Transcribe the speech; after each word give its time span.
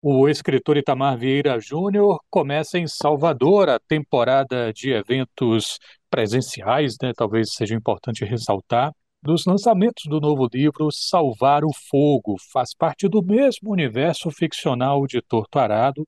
O 0.00 0.28
escritor 0.28 0.76
Itamar 0.76 1.18
Vieira 1.18 1.58
Júnior 1.58 2.20
começa 2.30 2.78
em 2.78 2.86
Salvador 2.86 3.68
a 3.68 3.80
temporada 3.80 4.72
de 4.72 4.90
eventos 4.92 5.78
presenciais, 6.08 6.94
né? 7.02 7.12
Talvez 7.16 7.52
seja 7.52 7.74
importante 7.74 8.24
ressaltar, 8.24 8.92
dos 9.20 9.44
lançamentos 9.44 10.04
do 10.06 10.20
novo 10.20 10.48
livro 10.52 10.88
Salvar 10.92 11.64
o 11.64 11.70
Fogo. 11.90 12.36
Faz 12.52 12.72
parte 12.74 13.08
do 13.08 13.20
mesmo 13.24 13.72
universo 13.72 14.30
ficcional 14.30 15.04
de 15.04 15.20
Torto 15.20 15.58
Arado, 15.58 16.06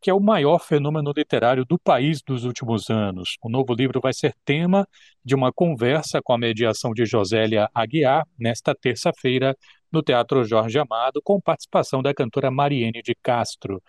que 0.00 0.10
é 0.10 0.14
o 0.14 0.20
maior 0.20 0.58
fenômeno 0.58 1.12
literário 1.16 1.64
do 1.64 1.78
país 1.78 2.20
dos 2.22 2.44
últimos 2.44 2.90
anos. 2.90 3.36
O 3.42 3.48
novo 3.48 3.74
livro 3.74 4.00
vai 4.00 4.12
ser 4.12 4.34
tema 4.44 4.86
de 5.24 5.34
uma 5.34 5.52
conversa 5.52 6.20
com 6.22 6.32
a 6.32 6.38
mediação 6.38 6.92
de 6.92 7.04
Josélia 7.04 7.68
Aguiar 7.74 8.26
nesta 8.38 8.74
terça-feira 8.74 9.56
no 9.92 10.02
Teatro 10.02 10.44
Jorge 10.44 10.78
Amado, 10.78 11.20
com 11.22 11.40
participação 11.40 12.02
da 12.02 12.12
cantora 12.12 12.50
Mariene 12.50 13.02
de 13.02 13.14
Castro. 13.22 13.82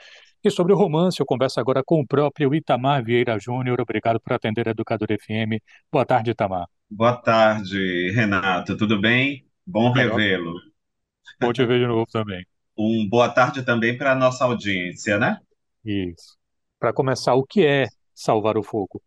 E 0.43 0.52
sobre 0.52 0.71
o 0.71 0.78
romance, 0.78 1.20
eu 1.20 1.25
converso 1.25 1.60
agora 1.60 1.84
com 1.84 2.00
o 2.00 2.07
próprio 2.07 2.54
Itamar 2.56 3.04
Vieira 3.04 3.37
Júnior. 3.39 3.82
Obrigado 3.82 4.20
por 4.20 4.34
atender 4.34 4.68
a 4.68 4.71
Educador 4.71 5.10
FM. 5.10 5.60
Boa 5.92 6.06
tarde, 6.06 6.32
Itamar. 6.32 6.68
Boa 6.89 7.18
tarde, 7.18 8.12
Renato. 8.12 8.78
Tudo 8.78 9.01
bem? 9.01 9.46
Bom 9.65 9.92
revê-lo. 9.92 10.54
Bom 11.42 11.51
te 11.51 11.65
ver 11.65 11.79
de 11.79 11.87
novo 11.87 12.06
também. 12.06 12.46
Um 12.78 13.07
boa 13.10 13.28
tarde 13.28 13.64
também 13.64 13.98
para 13.98 14.14
a 14.14 14.15
nossa 14.15 14.46
audiência, 14.46 15.18
né? 15.18 15.39
Isso. 15.87 16.37
Para 16.77 16.91
começar, 16.91 17.33
o 17.36 17.46
que 17.46 17.65
é 17.65 17.86
Salvar 18.14 18.57
o 18.57 18.64
Fogo? 18.64 19.01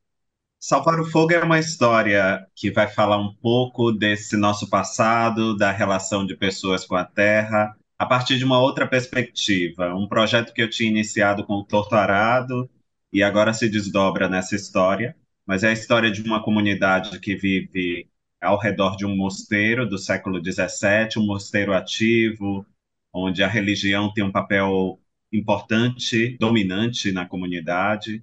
Salvar 0.58 0.98
o 0.98 1.04
Fogo 1.04 1.32
é 1.32 1.42
uma 1.42 1.58
história 1.58 2.42
que 2.56 2.70
vai 2.70 2.88
falar 2.88 3.18
um 3.18 3.34
pouco 3.34 3.92
desse 3.92 4.34
nosso 4.34 4.68
passado, 4.70 5.54
da 5.56 5.70
relação 5.70 6.24
de 6.24 6.34
pessoas 6.34 6.86
com 6.86 6.96
a 6.96 7.04
Terra, 7.04 7.76
a 7.98 8.06
partir 8.06 8.38
de 8.38 8.46
uma 8.46 8.58
outra 8.58 8.86
perspectiva. 8.86 9.94
Um 9.94 10.08
projeto 10.08 10.54
que 10.54 10.62
eu 10.62 10.70
tinha 10.70 10.88
iniciado 10.88 11.44
com 11.44 11.54
o 11.54 11.64
Torto 11.64 11.94
Arado 11.94 12.68
e 13.12 13.22
agora 13.22 13.52
se 13.52 13.68
desdobra 13.68 14.26
nessa 14.26 14.56
história, 14.56 15.14
mas 15.44 15.62
é 15.62 15.68
a 15.68 15.72
história 15.72 16.10
de 16.10 16.22
uma 16.22 16.42
comunidade 16.42 17.20
que 17.20 17.36
vive 17.36 18.08
ao 18.40 18.58
redor 18.58 18.96
de 18.96 19.04
um 19.04 19.14
mosteiro 19.14 19.86
do 19.86 19.98
século 19.98 20.42
XVII, 20.42 21.18
um 21.18 21.26
mosteiro 21.26 21.74
ativo, 21.74 22.64
onde 23.12 23.42
a 23.42 23.48
religião 23.48 24.10
tem 24.14 24.24
um 24.24 24.32
papel 24.32 24.98
importante, 25.32 26.36
dominante 26.38 27.12
na 27.12 27.26
comunidade 27.26 28.22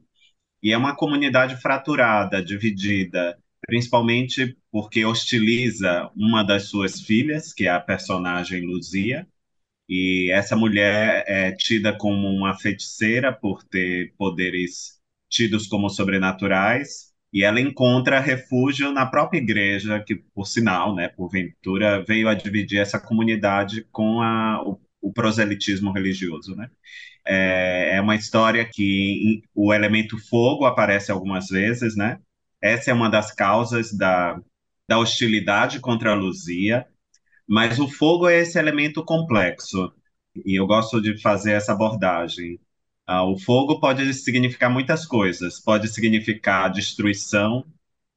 e 0.62 0.72
é 0.72 0.78
uma 0.78 0.96
comunidade 0.96 1.56
fraturada, 1.58 2.44
dividida, 2.44 3.38
principalmente 3.66 4.58
porque 4.72 5.06
hostiliza 5.06 6.10
uma 6.16 6.44
das 6.44 6.66
suas 6.70 7.02
filhas, 7.02 7.54
que 7.54 7.66
é 7.68 7.70
a 7.70 7.80
personagem 7.80 8.66
Luzia. 8.66 9.28
E 9.90 10.32
essa 10.32 10.56
mulher 10.56 11.24
é 11.28 11.52
tida 11.54 11.98
como 11.98 12.28
uma 12.30 12.58
feiticeira 12.58 13.32
por 13.34 13.64
ter 13.64 14.14
poderes 14.18 15.00
tidos 15.30 15.68
como 15.68 15.90
sobrenaturais. 15.90 17.14
E 17.32 17.44
ela 17.44 17.62
encontra 17.62 18.20
refúgio 18.20 18.92
na 18.92 19.06
própria 19.06 19.40
igreja, 19.40 20.02
que, 20.04 20.16
por 20.16 20.48
sinal, 20.48 20.96
né, 20.96 21.10
porventura, 21.10 22.04
veio 22.04 22.28
a 22.30 22.34
dividir 22.34 22.80
essa 22.80 23.00
comunidade 23.00 23.86
com 23.92 24.22
a, 24.22 24.62
o, 24.64 24.80
o 25.02 25.12
proselitismo 25.14 25.92
religioso. 25.92 26.56
Né? 26.56 26.70
É, 27.26 27.96
é 27.98 28.02
uma 28.02 28.16
história 28.16 28.66
que 28.66 29.42
o 29.54 29.74
elemento 29.74 30.18
fogo 30.30 30.66
aparece 30.66 31.12
algumas 31.12 31.48
vezes, 31.48 31.96
né? 31.96 32.20
Essa 32.62 32.92
é 32.92 32.94
uma 32.94 33.10
das 33.10 33.32
causas 33.34 33.94
da, 33.94 34.40
da 34.88 34.98
hostilidade 35.00 35.80
contra 35.80 36.12
a 36.12 36.16
Luzia, 36.16 36.88
mas 37.48 37.80
o 37.80 37.88
fogo 37.88 38.28
é 38.28 38.40
esse 38.40 38.58
elemento 38.60 39.04
complexo, 39.06 39.94
e 40.46 40.60
eu 40.60 40.68
gosto 40.68 41.02
de 41.02 41.20
fazer 41.22 41.54
essa 41.54 41.74
abordagem. 41.74 42.60
Ah, 43.06 43.24
o 43.24 43.38
fogo 43.40 43.80
pode 43.80 44.14
significar 44.14 44.70
muitas 44.70 45.06
coisas, 45.06 45.60
pode 45.60 45.88
significar 45.90 46.72
destruição, 46.72 47.66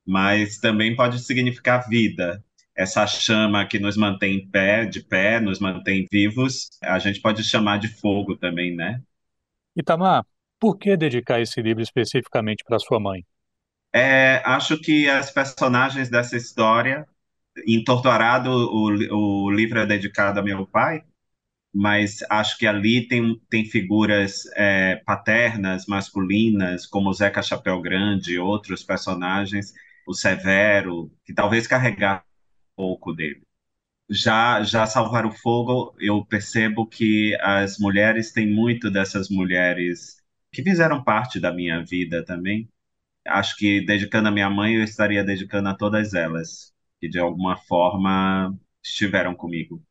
mas 0.06 0.59
também 0.59 0.97
pode 0.97 1.20
significar 1.20 1.89
vida. 1.89 2.44
Essa 2.81 3.07
chama 3.07 3.67
que 3.67 3.79
nos 3.79 3.95
mantém 3.95 4.37
em 4.37 4.49
pé, 4.49 4.87
de 4.87 5.03
pé, 5.03 5.39
nos 5.39 5.61
mantém 5.61 6.09
vivos, 6.11 6.71
a 6.83 6.99
gente 6.99 7.21
pode 7.21 7.45
chamar 7.45 7.79
de 7.79 7.89
fogo 7.89 8.39
também, 8.39 8.75
né? 8.75 9.03
Itamar, 9.77 10.25
por 10.59 10.79
que 10.79 10.97
dedicar 10.97 11.43
esse 11.43 11.61
livro 11.61 11.83
especificamente 11.83 12.65
para 12.67 12.79
sua 12.79 12.99
mãe? 12.99 13.23
É, 13.93 14.41
acho 14.47 14.81
que 14.81 15.07
as 15.11 15.31
personagens 15.31 16.09
dessa 16.09 16.39
história, 16.39 17.07
em 17.67 17.85
Torturado, 17.85 18.51
o, 18.51 19.45
o 19.45 19.51
livro 19.51 19.79
é 19.79 19.85
dedicado 19.85 20.41
a 20.41 20.43
meu 20.43 20.67
pai, 20.67 21.03
mas 21.75 22.21
acho 22.31 22.57
que 22.57 22.67
ali 22.67 23.07
tem, 23.07 23.39
tem 23.51 23.67
figuras 23.67 24.45
é, 24.57 24.97
paternas, 25.05 25.85
masculinas, 25.85 26.87
como 26.87 27.11
o 27.11 27.12
Zeca 27.12 27.43
Chapéu 27.43 27.79
Grande 27.83 28.33
e 28.33 28.39
outros 28.39 28.83
personagens, 28.83 29.75
o 30.07 30.15
Severo, 30.15 31.12
que 31.27 31.35
talvez 31.35 31.67
carregasse 31.67 32.30
pouco 32.81 33.13
dele. 33.13 33.43
Já, 34.09 34.63
já 34.63 34.87
Salvar 34.87 35.27
o 35.27 35.31
Fogo, 35.31 35.95
eu 36.01 36.25
percebo 36.25 36.87
que 36.87 37.37
as 37.43 37.79
mulheres 37.79 38.33
têm 38.33 38.51
muito 38.51 38.91
dessas 38.91 39.29
mulheres 39.29 40.17
que 40.51 40.63
fizeram 40.63 41.05
parte 41.05 41.39
da 41.39 41.53
minha 41.53 41.85
vida 41.85 42.25
também. 42.25 42.67
Acho 43.27 43.55
que 43.59 43.85
dedicando 43.85 44.29
a 44.29 44.33
minha 44.33 44.49
mãe, 44.49 44.77
eu 44.77 44.83
estaria 44.83 45.23
dedicando 45.23 45.69
a 45.69 45.75
todas 45.75 46.15
elas, 46.15 46.73
que 46.99 47.07
de 47.07 47.19
alguma 47.19 47.55
forma 47.59 48.59
estiveram 48.83 49.35
comigo. 49.35 49.83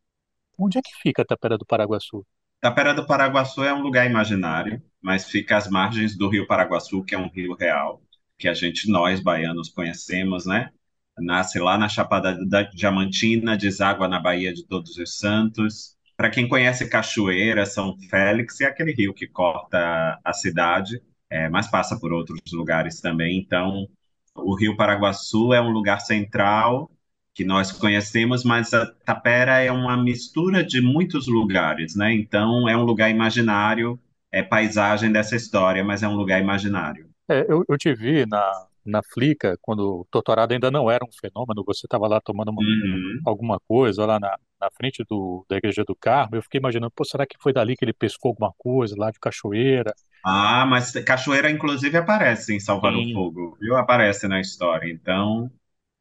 Onde 0.58 0.80
é 0.80 0.82
que 0.82 0.96
fica 1.00 1.22
a 1.22 1.26
Tapera 1.26 1.60
do 1.60 1.66
Paraguaçu? 1.68 2.26
Tapera 2.60 2.92
do 2.96 3.06
Paraguaçu 3.06 3.64
é 3.64 3.72
um 3.72 3.84
lugar 3.84 4.10
imaginário, 4.10 4.82
mas 5.00 5.30
fica 5.30 5.58
às 5.58 5.70
margens 5.70 6.18
do 6.18 6.28
Rio 6.28 6.48
Paraguaçu, 6.48 7.04
que 7.04 7.14
é 7.14 7.20
um 7.20 7.30
rio 7.30 7.54
real, 7.54 8.02
que 8.36 8.48
a 8.48 8.54
gente, 8.56 8.90
nós 8.90 9.20
baianos, 9.20 9.70
conhecemos, 9.70 10.48
né? 10.48 10.72
Nasce 11.20 11.60
lá 11.60 11.78
na 11.78 11.90
Chapada 11.90 12.38
da 12.46 12.64
Diamantina, 12.64 13.58
deságua 13.58 14.08
na 14.08 14.20
Baía 14.20 14.54
de 14.54 14.66
Todos 14.66 14.98
os 14.98 15.18
Santos. 15.18 15.96
Para 16.18 16.30
quem 16.30 16.48
conhece 16.48 16.90
Cachoeira, 16.90 17.66
São 17.66 17.98
Félix, 18.10 18.60
é 18.62 18.66
aquele 18.66 18.92
rio 18.92 19.14
que 19.14 19.28
corta 19.28 20.20
a 20.24 20.34
cidade, 20.34 21.02
é, 21.30 21.48
mas 21.50 21.68
passa 21.68 21.98
por 21.98 22.12
outros 22.12 22.42
lugares 22.52 23.00
também. 23.00 23.38
Então, 23.40 23.88
o 24.36 24.56
Rio 24.56 24.76
Paraguaçu 24.76 25.54
é 25.54 25.62
um 25.62 25.70
lugar 25.70 26.02
central 26.02 26.92
que 27.34 27.46
nós 27.46 27.72
conhecemos, 27.72 28.44
mas 28.44 28.74
a 28.74 28.86
Tapera 28.86 29.60
é 29.60 29.72
uma 29.72 29.96
mistura 29.96 30.64
de 30.64 30.82
muitos 30.82 31.28
lugares, 31.28 31.96
né? 31.96 32.14
Então, 32.14 32.68
é 32.68 32.76
um 32.76 32.84
lugar 32.84 33.10
imaginário, 33.10 33.98
é 34.32 34.44
paisagem 34.44 35.12
dessa 35.12 35.36
história, 35.36 35.84
mas 35.84 36.04
é 36.04 36.08
um 36.08 36.16
lugar 36.16 36.42
imaginário. 36.42 37.10
É, 37.30 37.46
eu, 37.48 37.64
eu 37.70 37.78
te 37.78 37.94
vi 37.94 38.26
na, 38.26 38.68
na 38.90 39.02
Flica, 39.04 39.58
quando 39.62 40.02
o 40.02 40.06
Torturado 40.12 40.54
ainda 40.54 40.72
não 40.72 40.90
era 40.92 41.06
um 41.06 41.12
fenômeno, 41.12 41.64
você 41.66 41.86
estava 41.88 42.08
lá 42.08 42.22
tomando 42.22 42.50
uma, 42.52 42.64
Uhum. 42.64 43.26
alguma 43.26 43.60
coisa 43.62 44.06
lá 44.06 44.20
na, 44.20 44.38
na 44.62 44.70
frente 44.72 45.04
do, 45.10 45.46
da 45.50 45.58
Igreja 45.58 45.84
do 45.86 45.96
Carmo, 45.96 46.36
eu 46.38 46.44
fiquei 46.44 46.60
imaginando, 46.60 46.92
pô, 46.96 47.06
será 47.06 47.26
que 47.28 47.38
foi 47.42 47.54
dali 47.54 47.76
que 47.78 47.86
ele 47.86 47.94
pescou 47.94 48.30
alguma 48.32 48.54
coisa, 48.58 48.96
lá 48.98 49.12
de 49.12 49.20
cachoeira? 49.20 49.96
Ah, 50.24 50.66
mas 50.66 50.92
Cachoeira, 51.06 51.50
inclusive, 51.50 51.98
aparece 51.98 52.54
em 52.54 52.60
Salvar 52.60 52.94
o. 52.94 53.04
Fogo, 53.12 53.58
viu? 53.60 53.78
Aparece 53.78 54.28
na 54.28 54.40
história. 54.42 54.92
Então, 54.92 55.50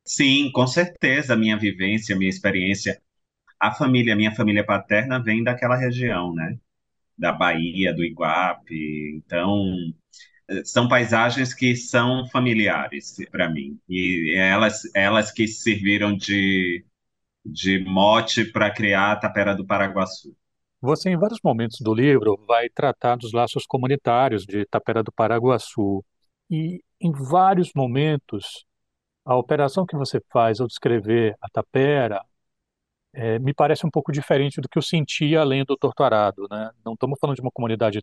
sim, 0.05 0.50
com 0.53 0.66
certeza, 0.66 1.34
a 1.34 1.37
minha 1.37 1.59
vivência, 1.59 2.15
a 2.16 2.19
minha 2.19 2.31
experiência, 2.31 3.00
a 3.60 3.72
família, 3.75 4.16
minha 4.16 4.34
família 4.34 4.65
paterna 4.66 5.22
vem 5.22 5.44
daquela 5.44 5.76
região, 5.76 6.34
né? 6.34 6.59
Da 7.19 7.32
Bahia, 7.32 7.94
do 7.94 8.05
Iguape. 8.05 9.16
Então, 9.19 9.94
são 10.64 10.88
paisagens 10.88 11.53
que 11.53 11.76
são 11.76 12.26
familiares 12.28 13.16
para 13.31 13.48
mim. 13.48 13.78
E 13.88 14.34
elas, 14.36 14.82
elas 14.94 15.31
que 15.31 15.47
serviram 15.47 16.16
de, 16.16 16.84
de 17.44 17.84
mote 17.84 18.44
para 18.44 18.70
criar 18.70 19.12
a 19.12 19.16
Tapera 19.16 19.54
do 19.54 19.66
Paraguaçu. 19.66 20.34
Você, 20.81 21.10
em 21.10 21.19
vários 21.19 21.41
momentos 21.42 21.81
do 21.81 21.92
livro, 21.92 22.38
vai 22.47 22.69
tratar 22.69 23.16
dos 23.16 23.32
laços 23.32 23.66
comunitários 23.66 24.44
de 24.44 24.64
Tapera 24.67 25.02
do 25.02 25.12
Paraguaçu. 25.12 26.05
E, 26.50 26.81
em 27.00 27.12
vários 27.12 27.72
momentos, 27.75 28.64
a 29.25 29.37
operação 29.37 29.84
que 29.84 29.96
você 29.96 30.20
faz 30.32 30.61
ao 30.61 30.67
descrever 30.67 31.37
a 31.40 31.49
Tapera 31.50 32.25
eh, 33.12 33.38
me 33.38 33.52
parece 33.52 33.87
um 33.87 33.90
pouco 33.90 34.12
diferente 34.12 34.61
do 34.61 34.69
que 34.69 34.78
eu 34.78 34.82
sentia 34.82 35.40
além 35.40 35.64
do 35.64 35.76
Torturado, 35.76 36.46
né? 36.50 36.70
Não 36.84 36.94
estamos 36.94 37.19
falando 37.20 37.37
de 37.37 37.43
uma 37.43 37.50
comunidade 37.50 38.00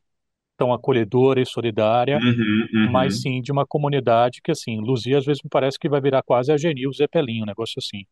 tão 0.57 0.73
acolhedora 0.73 1.41
e 1.41 1.45
solidária, 1.45 2.23
Uhum, 2.23 2.67
mas 2.83 3.19
uhum, 3.19 3.21
sim 3.21 3.41
de 3.41 3.51
uma 3.51 3.65
comunidade 3.67 4.41
que, 4.43 4.51
assim, 4.51 4.79
Luzia 4.81 5.17
às 5.19 5.25
vezes 5.25 5.43
me 5.43 5.49
parece 5.49 5.79
que 5.79 5.89
vai 5.89 6.01
virar 6.01 6.23
quase 6.23 6.51
a 6.51 6.57
Genil 6.57 6.91
Zeppelin, 6.93 7.43
um 7.43 7.45
negócio 7.45 7.79
assim. 7.79 8.05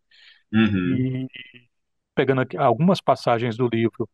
uhum, 0.54 1.04
E 1.04 1.28
pegando 2.16 2.42
aqui 2.42 2.58
algumas 2.58 3.02
passagens 3.02 3.58
do 3.58 3.68
livro, 3.68 4.10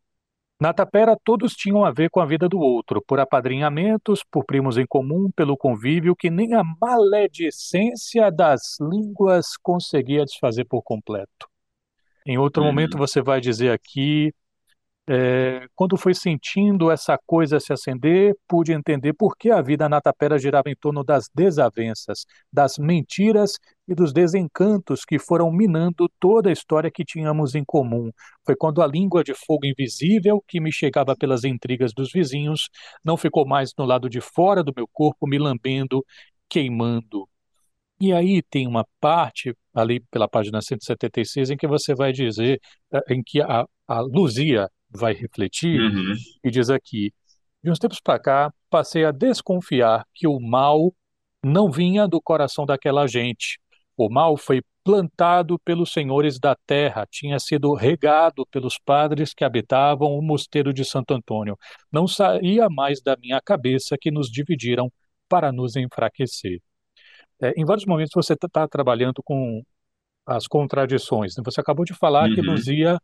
na 0.60 0.72
Tapera 0.74 1.16
todos 1.24 1.54
tinham 1.54 1.84
a 1.84 1.92
ver 1.92 2.10
com 2.10 2.20
a 2.20 2.26
vida 2.26 2.48
do 2.48 2.58
outro, 2.60 3.02
por 3.06 3.20
apadrinhamentos, 3.20 4.24
por 4.30 4.44
primos 4.44 4.78
em 4.78 4.86
comum, 4.86 5.30
pelo 5.36 5.56
convívio 5.56 6.16
que 6.16 6.30
nem 6.30 6.54
a 6.54 6.62
maledicência 6.80 8.30
das 8.30 8.78
línguas 8.80 9.56
conseguia 9.62 10.24
desfazer 10.24 10.64
por 10.66 10.82
completo. 10.82 11.48
Em 12.26 12.38
outro 12.38 12.64
momento 12.64 12.96
uhum, 12.96 12.98
você 12.98 13.22
vai 13.22 13.40
dizer 13.40 13.70
aqui 13.72 14.32
É, 15.08 15.66
quando 15.74 15.96
fui 15.96 16.14
sentindo 16.14 16.88
essa 16.90 17.18
coisa 17.26 17.58
se 17.58 17.72
acender, 17.72 18.34
pude 18.46 18.72
entender 18.72 19.12
por 19.12 19.36
que 19.36 19.50
a 19.50 19.60
vida 19.60 19.88
na 19.88 20.00
tapera 20.00 20.38
girava 20.38 20.70
em 20.70 20.76
torno 20.76 21.02
das 21.02 21.28
desavenças, 21.34 22.24
das 22.52 22.78
mentiras 22.78 23.58
e 23.88 23.94
dos 23.94 24.12
desencantos 24.12 25.04
que 25.04 25.18
foram 25.18 25.50
minando 25.50 26.08
toda 26.20 26.48
a 26.48 26.52
história 26.52 26.90
que 26.92 27.04
tínhamos 27.04 27.56
em 27.56 27.64
comum. 27.64 28.10
Foi 28.46 28.54
quando 28.54 28.80
a 28.82 28.86
língua 28.86 29.24
de 29.24 29.34
fogo 29.34 29.66
invisível, 29.66 30.42
que 30.46 30.60
me 30.60 30.70
chegava 30.72 31.16
pelas 31.16 31.42
intrigas 31.42 31.92
dos 31.92 32.12
vizinhos, 32.12 32.68
não 33.04 33.16
ficou 33.16 33.44
mais 33.44 33.72
no 33.76 33.84
lado 33.84 34.08
de 34.08 34.20
fora 34.20 34.62
do 34.62 34.72
meu 34.76 34.86
corpo, 34.92 35.26
me 35.26 35.38
lambendo, 35.38 36.04
queimando. 36.48 37.28
E 38.00 38.12
aí 38.12 38.42
tem 38.42 38.66
uma 38.66 38.86
parte, 39.00 39.54
ali 39.74 40.00
pela 40.10 40.28
página 40.28 40.62
176, 40.62 41.50
em 41.50 41.56
que 41.56 41.66
você 41.66 41.94
vai 41.94 42.12
dizer, 42.12 42.60
eh, 42.92 43.00
em 43.10 43.22
que 43.22 43.42
a, 43.42 43.66
a 43.86 44.00
Luzia 44.00 44.68
vai 44.90 45.12
refletir 45.12 45.80
Uhum, 45.80 46.14
e 46.42 46.50
diz 46.50 46.70
aqui: 46.70 47.12
de 47.62 47.70
uns 47.70 47.78
tempos 47.78 48.00
para 48.00 48.18
cá, 48.18 48.52
passei 48.68 49.04
a 49.04 49.10
desconfiar 49.10 50.06
que 50.14 50.26
o 50.26 50.40
mal 50.40 50.94
não 51.44 51.70
vinha 51.70 52.06
do 52.06 52.20
coração 52.20 52.66
daquela 52.66 53.06
gente. 53.06 53.58
O 53.96 54.08
mal 54.08 54.36
foi 54.36 54.62
plantado 54.82 55.58
pelos 55.58 55.92
senhores 55.92 56.38
da 56.38 56.56
terra, 56.66 57.06
tinha 57.10 57.38
sido 57.38 57.74
regado 57.74 58.46
pelos 58.46 58.78
padres 58.78 59.34
que 59.34 59.44
habitavam 59.44 60.14
o 60.14 60.22
mosteiro 60.22 60.72
de 60.72 60.84
Santo 60.84 61.12
Antônio. 61.12 61.56
Não 61.92 62.06
saía 62.06 62.68
mais 62.70 63.02
da 63.02 63.16
minha 63.16 63.40
cabeça 63.40 63.96
que 64.00 64.10
nos 64.10 64.30
dividiram 64.30 64.90
para 65.28 65.52
nos 65.52 65.76
enfraquecer. 65.76 66.60
É, 67.42 67.52
em 67.56 67.64
vários 67.64 67.86
momentos 67.86 68.12
você 68.14 68.32
está 68.32 68.66
trabalhando 68.66 69.22
com 69.22 69.62
as 70.26 70.46
contradições. 70.46 71.36
né? 71.36 71.42
Você 71.44 71.60
acabou 71.60 71.84
de 71.84 71.94
falar 71.94 72.32
que 72.34 72.40
uhum, 72.40 72.52
Luzia 72.52 72.98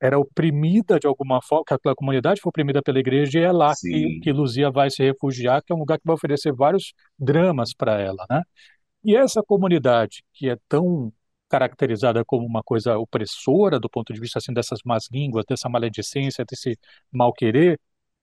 era 0.00 0.18
oprimida 0.18 0.98
de 0.98 1.06
alguma 1.06 1.40
forma, 1.42 1.64
que 1.66 1.74
aquela 1.74 1.94
comunidade 1.94 2.40
foi 2.40 2.50
oprimida 2.50 2.82
pela 2.82 2.98
igreja 2.98 3.38
e 3.38 3.42
é 3.42 3.52
lá 3.52 3.74
que, 3.74 4.20
que. 4.20 4.32
Luzia 4.32 4.70
vai 4.70 4.90
se 4.90 5.02
refugiar, 5.02 5.62
que 5.62 5.72
é 5.72 5.76
um 5.76 5.78
lugar 5.78 5.98
que 5.98 6.06
vai 6.06 6.14
oferecer 6.14 6.52
vários 6.52 6.92
dramas 7.18 7.72
para 7.74 8.00
ela, 8.00 8.26
né? 8.28 8.42
E 9.04 9.16
essa 9.16 9.42
comunidade 9.42 10.22
que 10.34 10.50
é 10.50 10.56
tão 10.68 11.12
caracterizada 11.48 12.24
como 12.24 12.44
uma 12.44 12.62
coisa 12.62 12.98
opressora 12.98 13.78
do 13.78 13.88
ponto 13.88 14.12
de 14.12 14.20
vista 14.20 14.38
assim 14.38 14.52
dessas 14.52 14.80
más 14.84 15.08
línguas, 15.10 15.44
dessa 15.48 15.68
maledicência, 15.68 16.44
desse 16.44 16.78
mal 17.10 17.32
querer, 17.32 17.78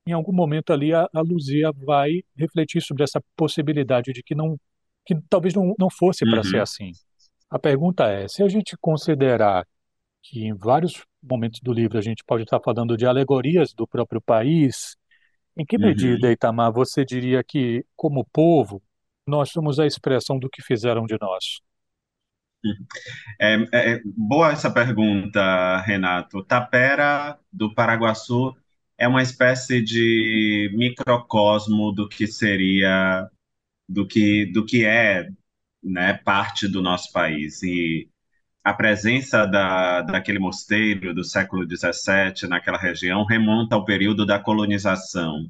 em 0.05 0.11
algum 0.11 0.33
momento 0.33 0.73
ali 0.73 0.93
a, 0.93 1.07
a 1.13 1.21
Luzia 1.21 1.71
vai 1.71 2.21
refletir 2.35 2.81
sobre 2.81 3.03
essa 3.03 3.21
possibilidade 3.35 4.11
de 4.11 4.21
que 4.21 4.35
não 4.35 4.57
que 5.05 5.15
talvez 5.29 5.53
não, 5.53 5.73
não 5.77 5.89
fosse 5.89 6.25
para 6.25 6.43
ser 6.43 6.57
Uhum, 6.57 6.61
assim. 6.61 6.91
A 7.49 7.59
pergunta 7.59 8.09
é, 8.09 8.27
se 8.27 8.41
a 8.41 8.47
gente 8.47 8.77
considerar 8.79 9.65
que 10.23 10.45
em 10.45 10.53
vários 10.53 11.03
momentos 11.21 11.59
do 11.61 11.73
livro 11.73 11.97
a 11.97 12.01
gente 12.01 12.23
pode 12.23 12.43
estar 12.43 12.59
falando 12.61 12.95
de 12.95 13.05
alegorias 13.05 13.73
do 13.73 13.85
próprio 13.85 14.21
país. 14.21 14.95
Em 15.55 15.65
que 15.65 15.77
medida, 15.77 16.27
uhum. 16.27 16.33
Itamar, 16.33 16.71
você 16.71 17.05
diria 17.05 17.43
que, 17.43 17.85
como 17.95 18.25
povo, 18.25 18.81
nós 19.27 19.51
somos 19.51 19.79
a 19.79 19.85
expressão 19.85 20.39
do 20.39 20.49
que 20.49 20.63
fizeram 20.63 21.05
de 21.05 21.17
nós? 21.19 21.61
É, 23.39 23.55
é, 23.73 24.01
boa 24.05 24.51
essa 24.51 24.71
pergunta, 24.71 25.81
Renato. 25.81 26.43
Tapera 26.43 27.37
do 27.51 27.73
Paraguaçu 27.75 28.55
é 28.97 29.07
uma 29.07 29.21
espécie 29.21 29.81
de 29.81 30.71
microcosmo 30.73 31.91
do 31.91 32.07
que 32.07 32.25
seria, 32.25 33.29
do 33.87 34.07
que, 34.07 34.45
do 34.47 34.65
que 34.65 34.85
é, 34.85 35.29
né, 35.83 36.13
parte 36.13 36.67
do 36.67 36.81
nosso 36.81 37.11
país. 37.11 37.61
E 37.61 38.09
a 38.63 38.73
presença 38.73 39.45
da, 39.45 40.01
daquele 40.01 40.39
mosteiro 40.39 41.13
do 41.13 41.23
século 41.23 41.65
XVII 41.65 42.47
naquela 42.47 42.77
região 42.77 43.25
remonta 43.25 43.75
ao 43.75 43.83
período 43.83 44.25
da 44.25 44.39
colonização. 44.39 45.49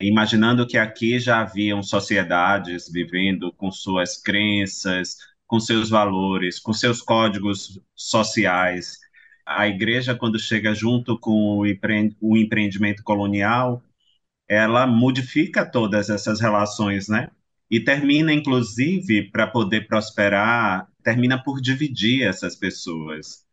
Imaginando 0.00 0.66
que 0.66 0.76
aqui 0.78 1.18
já 1.18 1.40
haviam 1.40 1.82
sociedades 1.82 2.90
vivendo 2.90 3.52
com 3.52 3.70
suas 3.70 4.16
crenças, 4.20 5.16
com 5.46 5.60
seus 5.60 5.88
valores, 5.88 6.58
com 6.58 6.72
seus 6.72 7.00
códigos 7.00 7.80
sociais. 7.94 8.98
A 9.46 9.68
igreja, 9.68 10.14
quando 10.14 10.38
chega 10.38 10.74
junto 10.74 11.18
com 11.18 11.58
o, 11.58 11.66
empre 11.66 12.16
o 12.20 12.36
empreendimento 12.36 13.02
colonial, 13.02 13.82
ela 14.48 14.86
modifica 14.86 15.64
todas 15.64 16.10
essas 16.10 16.40
relações, 16.40 17.08
né? 17.08 17.30
E 17.70 17.80
termina, 17.80 18.32
inclusive, 18.32 19.30
para 19.30 19.46
poder 19.46 19.86
prosperar, 19.86 20.87
termina 21.02 21.42
por 21.42 21.60
dividir 21.60 22.22
essas 22.22 22.56
pessoas 22.56 23.46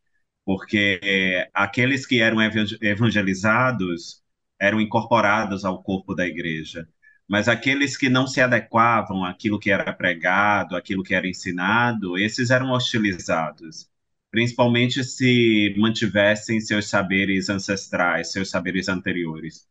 porque 0.46 1.00
é, 1.02 1.50
aqueles 1.52 2.06
que 2.06 2.20
eram 2.20 2.38
evangelizados 2.80 4.22
eram 4.60 4.80
incorporados 4.80 5.64
ao 5.64 5.82
corpo 5.82 6.14
da 6.14 6.24
igreja, 6.26 6.88
mas 7.28 7.48
aqueles 7.48 7.96
que 7.96 8.08
não 8.08 8.26
se 8.28 8.40
adequavam 8.40 9.24
àquilo 9.24 9.58
que 9.58 9.70
era 9.72 9.92
pregado, 9.92 10.76
àquilo 10.76 11.02
que 11.02 11.14
era 11.14 11.28
ensinado, 11.28 12.16
esses 12.16 12.50
eram 12.50 12.70
hostilizados, 12.72 13.88
principalmente 14.30 15.02
se 15.02 15.74
mantivessem 15.76 16.60
seus 16.60 16.88
saberes 16.88 17.48
ancestrais, 17.50 18.30
seus 18.32 18.48
saberes 18.48 18.88
anteriores. 18.88 19.66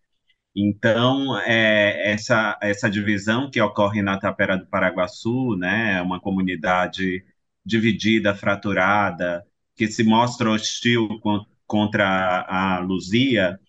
Então, 0.56 1.38
é, 1.42 2.12
essa, 2.12 2.58
essa 2.62 2.90
divisão 2.90 3.50
que 3.52 3.62
ocorre 3.62 4.02
na 4.02 4.18
Tapera 4.20 4.58
do 4.58 4.66
Paraguaçu, 4.68 5.56
né, 5.58 5.98
é 6.00 6.02
uma 6.02 6.20
comunidade 6.20 7.24
dividida, 7.66 8.36
fraturada, 8.36 9.46
que 9.76 9.88
se 9.88 10.04
mostra 10.04 10.52
hostil 10.52 11.20
con- 11.22 11.46
contra 11.68 12.46
a, 12.48 12.80
Luzia, 12.80 13.60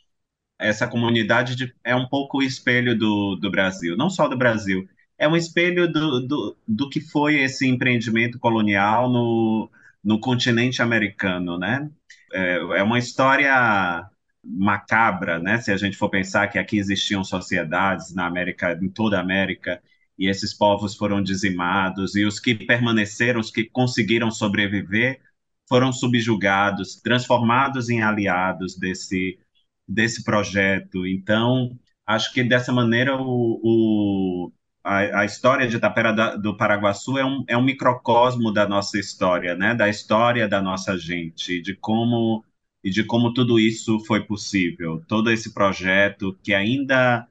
essa 0.59 0.87
comunidade 0.89 1.57
de- 1.57 1.75
é 1.85 1.95
um 1.95 2.09
pouco 2.09 2.39
o 2.39 2.43
espelho 2.43 2.97
do, 2.99 3.37
do 3.37 3.51
Brasil, 3.51 3.97
não 3.97 4.09
só 4.11 4.29
do 4.29 4.37
Brasil, 4.37 4.89
é 5.19 5.29
um 5.29 5.37
espelho 5.37 5.91
do, 5.93 6.21
do, 6.27 6.57
do 6.67 6.89
que 6.91 7.01
foi 7.01 7.37
esse 7.43 7.67
empreendimento 7.67 8.39
colonial 8.39 9.11
no, 9.11 9.71
no 10.05 10.21
continente 10.21 10.83
americano, 10.83 11.59
né? 11.59 11.91
É, 12.33 12.57
é 12.79 12.83
uma 12.83 12.99
história 12.99 14.09
macabra, 14.45 15.39
né? 15.39 15.59
Se 15.61 15.73
a 15.73 15.77
gente 15.77 15.97
for 15.97 16.09
pensar 16.11 16.49
que 16.49 16.59
aqui 16.59 16.79
existiam 16.79 17.25
sociedades 17.25 18.15
na 18.15 18.27
América, 18.27 18.79
em 18.81 18.89
toda 18.89 19.19
a 19.19 19.21
América, 19.21 19.83
e 20.19 20.29
esses 20.29 20.55
povos 20.55 20.95
foram 20.95 21.23
dizimados, 21.23 22.17
e 22.17 22.25
os 22.25 22.41
que 22.41 22.55
permaneceram, 22.55 23.41
os 23.41 23.51
que 23.51 23.65
conseguiram 23.65 24.31
sobreviver, 24.31 25.21
foram 25.69 25.93
subjugados, 25.93 26.97
transformados 26.97 27.89
em 27.89 28.03
aliados 28.03 28.77
desse, 28.77 29.39
desse 29.87 30.25
projeto. 30.25 31.07
Então, 31.07 31.79
acho 32.07 32.33
que 32.33 32.43
dessa 32.43 32.73
maneira 32.73 33.17
o, 33.17 33.61
o 33.63 34.53
a, 34.85 35.21
a, 35.21 35.25
história 35.25 35.67
de 35.67 35.79
Tapera 35.81 36.12
da, 36.12 36.37
do 36.37 36.57
Paraguaçu 36.57 37.19
é 37.19 37.25
um, 37.25 37.45
é 37.49 37.57
um 37.57 37.64
microcosmo 37.64 38.52
da 38.52 38.69
nossa 38.69 38.99
história, 38.99 39.57
né? 39.57 39.75
Da 39.75 39.88
história 39.88 40.49
da 40.49 40.62
nossa 40.62 40.97
gente, 40.97 41.61
de 41.61 41.75
como 41.75 42.45
e 42.85 42.90
de 42.90 43.02
como 43.02 43.35
tudo 43.35 43.59
isso 43.59 43.99
foi 44.07 44.23
possível. 44.25 45.02
Todo 45.09 45.31
esse 45.31 45.52
projeto 45.52 46.38
que 46.40 46.55
ainda 46.55 47.26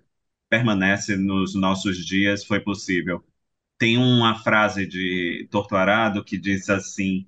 permanece 0.55 1.17
nos 1.17 1.53
nossos 1.55 2.05
dias 2.05 2.45
foi 2.45 2.59
possível. 2.59 3.23
Tem 3.77 3.97
uma 3.97 4.39
frase 4.39 4.87
de 4.87 5.47
Torturado 5.51 6.23
que 6.23 6.37
diz 6.37 6.69
assim, 6.69 7.27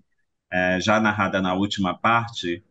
é, 0.51 0.79
já 0.81 0.99
narrada 0.99 1.41
na 1.41 1.53
última 1.55 1.97
parte, 1.97 2.63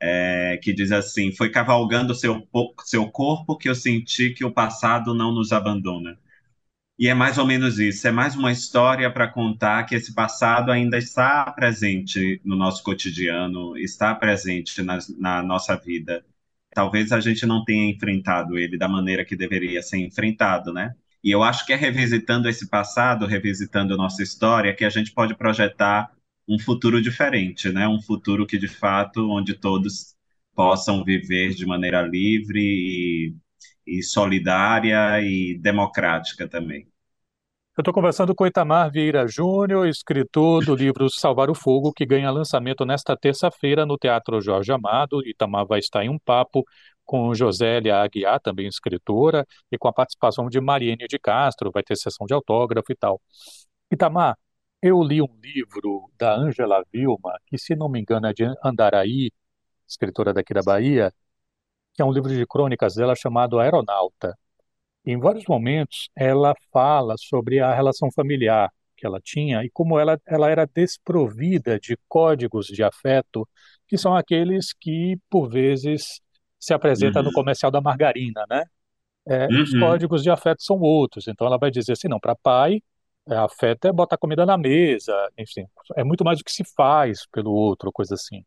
é, 0.00 0.58
que 0.62 0.72
diz 0.72 0.92
assim: 0.92 1.32
Foi 1.32 1.50
cavalgando 1.50 2.14
seu, 2.14 2.46
seu 2.84 3.10
corpo 3.10 3.56
que 3.56 3.68
eu 3.68 3.74
senti 3.74 4.30
que 4.34 4.44
o 4.44 4.52
passado 4.52 5.14
não 5.14 5.32
nos 5.32 5.52
abandona. 5.52 6.18
E 6.98 7.08
é 7.08 7.14
mais 7.14 7.38
ou 7.38 7.46
menos 7.46 7.78
isso, 7.78 8.06
é 8.08 8.12
mais 8.12 8.36
uma 8.36 8.52
história 8.52 9.10
para 9.12 9.28
contar 9.28 9.84
que 9.86 9.94
esse 9.94 10.14
passado 10.14 10.70
ainda 10.70 10.98
está 10.98 11.50
presente 11.52 12.40
no 12.44 12.56
nosso 12.56 12.82
cotidiano, 12.82 13.76
está 13.76 14.14
presente 14.14 14.82
na, 14.82 14.98
na 15.18 15.42
nossa 15.42 15.76
vida. 15.76 16.24
Talvez 16.74 17.12
a 17.12 17.20
gente 17.20 17.46
não 17.46 17.64
tenha 17.64 17.90
enfrentado 17.90 18.58
ele 18.58 18.78
da 18.78 18.88
maneira 18.88 19.24
que 19.24 19.36
deveria 19.36 19.82
ser 19.82 19.98
enfrentado, 19.98 20.72
né? 20.72 20.94
E 21.22 21.30
eu 21.30 21.42
acho 21.42 21.64
que 21.66 21.72
é 21.72 21.76
revisitando 21.76 22.48
esse 22.48 22.68
passado, 22.68 23.26
revisitando 23.26 23.96
nossa 23.96 24.22
história, 24.22 24.74
que 24.74 24.84
a 24.84 24.90
gente 24.90 25.12
pode 25.12 25.36
projetar 25.36 26.10
um 26.48 26.58
futuro 26.58 27.00
diferente, 27.00 27.70
né? 27.70 27.86
Um 27.88 28.00
futuro 28.02 28.46
que, 28.46 28.58
de 28.58 28.68
fato, 28.68 29.30
onde 29.30 29.54
todos 29.54 30.16
possam 30.54 31.04
viver 31.04 31.54
de 31.54 31.64
maneira 31.66 32.02
livre 32.02 32.60
e, 32.60 33.36
e 33.86 34.02
solidária 34.02 35.20
e 35.22 35.58
democrática 35.58 36.48
também. 36.48 36.91
Eu 37.74 37.80
estou 37.80 37.94
conversando 37.94 38.34
com 38.34 38.46
Itamar 38.46 38.90
Vieira 38.90 39.26
Júnior, 39.26 39.88
escritor 39.88 40.62
do 40.62 40.74
livro 40.74 41.08
Salvar 41.08 41.48
o 41.48 41.54
Fogo, 41.54 41.90
que 41.90 42.04
ganha 42.04 42.30
lançamento 42.30 42.84
nesta 42.84 43.16
terça-feira 43.16 43.86
no 43.86 43.96
Teatro 43.96 44.42
Jorge 44.42 44.70
Amado. 44.70 45.26
Itamar 45.26 45.66
vai 45.66 45.78
estar 45.78 46.04
em 46.04 46.10
um 46.10 46.18
papo 46.18 46.64
com 47.02 47.34
Josélia 47.34 47.96
Aguiar, 47.96 48.38
também 48.40 48.66
escritora, 48.66 49.46
e 49.70 49.78
com 49.78 49.88
a 49.88 49.92
participação 49.92 50.50
de 50.50 50.60
Mariene 50.60 51.06
de 51.08 51.18
Castro, 51.18 51.70
vai 51.72 51.82
ter 51.82 51.96
sessão 51.96 52.26
de 52.26 52.34
autógrafo 52.34 52.92
e 52.92 52.94
tal. 52.94 53.18
Itamar, 53.90 54.36
eu 54.82 55.02
li 55.02 55.22
um 55.22 55.38
livro 55.42 56.10
da 56.18 56.36
Ângela 56.36 56.84
Vilma, 56.92 57.38
que, 57.46 57.56
se 57.56 57.74
não 57.74 57.88
me 57.88 58.00
engano, 58.00 58.26
é 58.26 58.34
de 58.34 58.44
Andaraí, 58.62 59.30
escritora 59.88 60.34
daqui 60.34 60.52
da 60.52 60.62
Bahia, 60.62 61.10
que 61.94 62.02
é 62.02 62.04
um 62.04 62.12
livro 62.12 62.28
de 62.28 62.46
crônicas 62.46 62.94
dela 62.96 63.14
chamado 63.16 63.58
Aeronauta. 63.58 64.36
Em 65.04 65.18
vários 65.18 65.44
momentos, 65.48 66.08
ela 66.16 66.54
fala 66.72 67.14
sobre 67.18 67.60
a 67.60 67.74
relação 67.74 68.10
familiar 68.12 68.70
que 68.96 69.04
ela 69.06 69.20
tinha 69.20 69.64
e 69.64 69.70
como 69.70 69.98
ela, 69.98 70.20
ela 70.26 70.48
era 70.50 70.64
desprovida 70.66 71.78
de 71.80 71.96
códigos 72.08 72.66
de 72.66 72.82
afeto, 72.84 73.48
que 73.88 73.98
são 73.98 74.14
aqueles 74.16 74.72
que, 74.72 75.18
por 75.28 75.48
vezes, 75.50 76.20
se 76.58 76.72
apresentam 76.72 77.22
no 77.22 77.32
Uhum. 77.32 77.32
comercial 77.32 77.70
da 77.70 77.80
margarina, 77.80 78.44
né? 78.48 78.64
É, 79.28 79.50
os 79.54 79.72
Uhum. 79.72 79.74
códigos 79.74 80.22
de 80.22 80.30
afeto 80.30 80.62
são 80.62 80.80
outros. 80.80 81.28
Então, 81.28 81.46
ela 81.46 81.58
vai 81.58 81.70
dizer 81.70 81.92
assim: 81.92 82.08
não, 82.08 82.20
para 82.20 82.34
pai, 82.36 82.82
é, 83.28 83.36
afeto 83.36 83.86
é 83.86 83.92
botar 83.92 84.18
comida 84.18 84.44
na 84.46 84.58
mesa, 84.58 85.14
enfim, 85.38 85.66
é 85.96 86.04
muito 86.04 86.24
mais 86.24 86.40
o 86.40 86.44
que 86.44 86.52
se 86.52 86.64
faz 86.76 87.26
pelo 87.32 87.52
outro, 87.52 87.92
coisa 87.92 88.14
assim. 88.14 88.44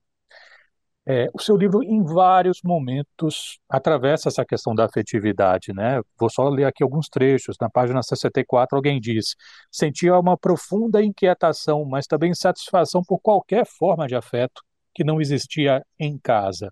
É, 1.08 1.30
o 1.36 1.40
seu 1.42 1.56
livro, 1.56 1.84
em 1.84 2.04
vários 2.04 2.62
momentos, 2.64 3.60
atravessa 3.70 4.28
essa 4.30 4.44
questão 4.44 4.74
da 4.74 4.86
afetividade, 4.86 5.72
né? 5.72 6.02
Vou 6.20 6.30
só 6.32 6.50
ler 6.50 6.66
aqui 6.66 6.82
alguns 6.84 7.08
trechos. 7.10 7.58
Na 7.62 7.70
página 7.70 8.02
64, 8.02 8.76
alguém 8.76 9.00
diz: 9.00 9.36
sentia 9.72 10.18
uma 10.20 10.36
profunda 10.38 11.04
inquietação, 11.04 11.86
mas 11.86 12.08
também 12.08 12.34
satisfação 12.34 13.04
por 13.04 13.20
qualquer 13.20 13.66
forma 13.68 14.08
de 14.08 14.16
afeto 14.16 14.64
que 14.96 15.04
não 15.04 15.22
existia 15.22 15.86
em 16.00 16.18
casa. 16.18 16.72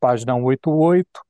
Página 0.00 0.34
188. 0.34 1.20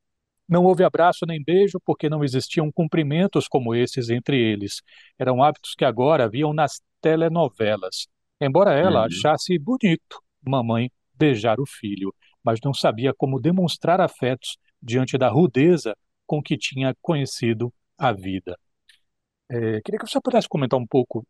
Não 0.48 0.64
houve 0.64 0.82
abraço 0.84 1.26
nem 1.26 1.42
beijo 1.42 1.78
porque 1.84 2.08
não 2.08 2.24
existiam 2.24 2.70
cumprimentos 2.72 3.46
como 3.48 3.74
esses 3.74 4.08
entre 4.10 4.36
eles. 4.40 4.80
Eram 5.18 5.42
hábitos 5.42 5.74
que 5.76 5.84
agora 5.84 6.24
haviam 6.24 6.54
nas 6.54 6.80
telenovelas. 7.00 8.06
Embora 8.40 8.72
ela 8.72 9.00
Uhum. 9.00 9.06
achasse 9.06 9.58
bonito 9.58 10.20
mamãe 10.46 10.90
beijar 11.14 11.60
o 11.60 11.66
filho, 11.66 12.14
mas 12.48 12.60
não 12.64 12.72
sabia 12.72 13.12
como 13.12 13.38
demonstrar 13.38 14.00
afetos 14.00 14.56
diante 14.82 15.18
da 15.18 15.28
rudeza 15.28 15.94
com 16.26 16.42
que 16.42 16.56
tinha 16.56 16.94
conhecido 17.02 17.70
a 17.98 18.10
vida. 18.10 18.58
É, 19.50 19.80
queria 19.82 19.98
que 19.98 20.08
você 20.08 20.18
pudesse 20.20 20.48
comentar 20.48 20.78
um 20.80 20.86
pouco 20.86 21.26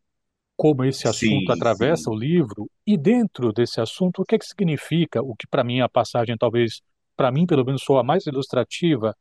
como 0.57 0.85
esse 0.85 1.07
assunto 1.07 1.51
Sim, 1.51 1.53
atravessa 1.53 2.09
sim. 2.09 2.11
o 2.11 2.15
livro 2.17 2.69
e 2.87 2.97
dentro 2.97 3.53
desse 3.53 3.81
assunto 3.81 4.21
o 4.21 4.25
que 4.25 4.35
é 4.35 4.39
que 4.39 4.45
significa, 4.45 5.21
o 5.21 5.35
que 5.35 5.47
para 5.47 5.63
mim 5.63 5.79
é 5.79 5.83
a 5.83 5.89
passagem 5.89 6.37
talvez 6.37 6.81
para 7.17 7.31
mim 7.31 7.45
pelo 7.45 7.65
menos 7.65 7.83
soa 7.83 8.03
mais 8.03 8.25
ilustrativa, 8.27 9.15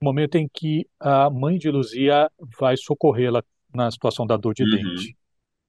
o 0.00 0.04
momento 0.06 0.36
em 0.36 0.48
que 0.52 0.86
a 1.00 1.30
mãe 1.30 1.58
de 1.58 1.70
Luzia 1.70 2.30
vai 2.60 2.76
socorrê-la 2.76 3.42
na 3.74 3.90
situação 3.90 4.26
da 4.26 4.36
dor 4.36 4.54
de 4.54 4.64
Uhum. 4.64 4.68
dente. 4.68 5.16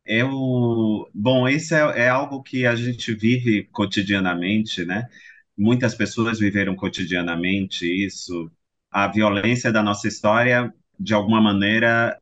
Eu, 0.05 1.09
bom, 1.13 1.47
isso 1.49 1.75
é, 1.75 2.05
é 2.05 2.09
algo 2.09 2.43
que 2.43 2.65
a 2.65 2.75
gente 2.75 3.13
vive 3.15 3.65
cotidianamente, 3.65 4.85
né? 4.85 5.07
Muitas 5.57 5.93
pessoas 5.95 6.39
viveram 6.39 6.75
cotidianamente 6.75 7.85
isso. 7.85 8.51
A 8.91 9.07
violência 9.07 9.71
da 9.71 9.83
nossa 9.83 10.07
história, 10.07 10.73
de 10.99 11.13
alguma 11.13 11.41
maneira, 11.41 12.17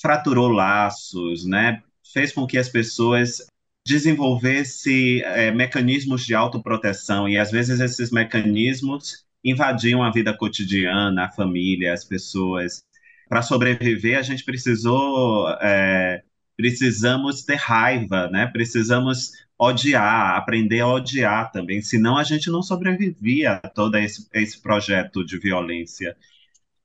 fraturou 0.00 0.48
laços, 0.48 1.44
né? 1.44 1.82
Fez 2.12 2.32
com 2.32 2.46
que 2.46 2.58
as 2.58 2.68
pessoas 2.68 3.46
desenvolvessem 3.86 5.20
é, 5.22 5.50
mecanismos 5.50 6.24
de 6.24 6.34
autoproteção 6.34 7.28
e 7.28 7.38
às 7.38 7.50
vezes 7.50 7.80
esses 7.80 8.10
mecanismos 8.10 9.24
invadiam 9.44 10.02
a 10.02 10.10
vida 10.10 10.34
cotidiana, 10.34 11.26
a 11.26 11.30
família, 11.30 11.92
as 11.92 12.04
pessoas. 12.04 12.82
Para 13.28 13.42
sobreviver, 13.42 14.18
a 14.18 14.22
gente 14.22 14.42
precisou, 14.42 15.48
é, 15.60 16.22
precisamos 16.56 17.42
ter 17.42 17.56
raiva, 17.56 18.28
né? 18.30 18.46
Precisamos 18.46 19.32
odiar, 19.58 20.36
aprender 20.36 20.80
a 20.80 20.88
odiar 20.88 21.50
também, 21.52 21.80
senão 21.82 22.16
a 22.18 22.24
gente 22.24 22.50
não 22.50 22.62
sobrevivia 22.62 23.54
a 23.62 23.68
todo 23.68 23.96
esse, 23.96 24.28
esse 24.34 24.60
projeto 24.60 25.24
de 25.24 25.38
violência. 25.38 26.16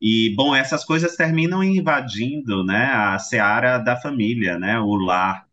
E, 0.02 0.34
bom, 0.36 0.56
essas 0.56 0.86
coisas 0.86 1.16
terminam 1.16 1.64
invadindo, 1.64 2.64
né, 2.64 2.86
a 2.94 3.20
seara 3.20 3.78
da 3.80 3.98
família, 3.98 4.58
né, 4.58 4.80
o 4.80 4.96
lar. 4.96 5.46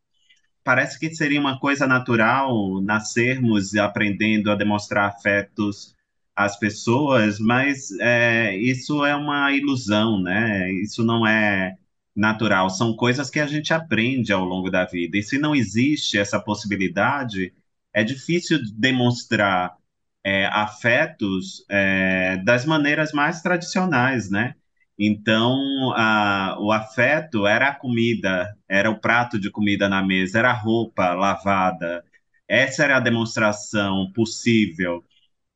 Parece 0.65 0.99
que 0.99 1.15
seria 1.15 1.41
uma 1.41 1.59
coisa 1.59 1.87
natural 1.87 2.81
nascermos 2.83 3.75
aprendendo 3.77 4.51
a 4.51 4.57
demonstrar 4.57 5.09
afetos 5.09 5.95
às 6.35 6.59
pessoas, 6.59 7.39
mas 7.39 7.91
é, 8.01 8.57
isso 8.57 9.05
é 9.05 9.17
uma 9.17 9.53
ilusão, 9.53 10.21
né? 10.21 10.71
Isso 10.73 11.05
não 11.05 11.27
é 11.27 11.77
natural. 12.17 12.71
São 12.71 12.97
coisas 12.97 13.31
que 13.31 13.41
a 13.41 13.47
gente 13.47 13.75
aprende 13.75 14.33
ao 14.33 14.45
longo 14.45 14.71
da 14.71 14.85
vida. 14.87 15.19
E 15.19 15.23
se 15.23 15.39
não 15.39 15.55
existe 15.55 16.19
essa 16.19 16.41
possibilidade, 16.41 17.53
é 17.93 18.03
difícil 18.03 18.59
demonstrar 18.75 19.77
é, 20.25 20.47
afetos 20.47 21.65
é, 21.71 22.39
das 22.39 22.65
maneiras 22.65 23.13
mais 23.13 23.43
tradicionais, 23.43 24.31
né? 24.31 24.55
Então, 24.99 25.93
a, 25.95 26.57
o 26.59 26.73
afeto 26.73 27.47
era 27.47 27.69
a 27.69 27.75
comida, 27.75 28.57
era 28.69 28.91
o 28.91 28.99
prato 28.99 29.39
de 29.39 29.51
comida 29.51 29.89
na 29.89 30.03
mesa, 30.03 30.39
era 30.39 30.51
a 30.51 30.55
roupa 30.55 31.13
lavada. 31.15 32.03
Essa 32.49 32.85
era 32.85 32.97
a 32.97 33.01
demonstração 33.01 34.11
possível. 34.15 35.05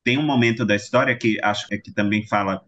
Tem 0.05 0.19
um 0.19 0.23
momento 0.23 0.65
da 0.65 0.77
história 0.77 1.17
que 1.17 1.39
acho 1.43 1.67
que 1.69 1.93
também 1.93 2.27
fala 2.27 2.65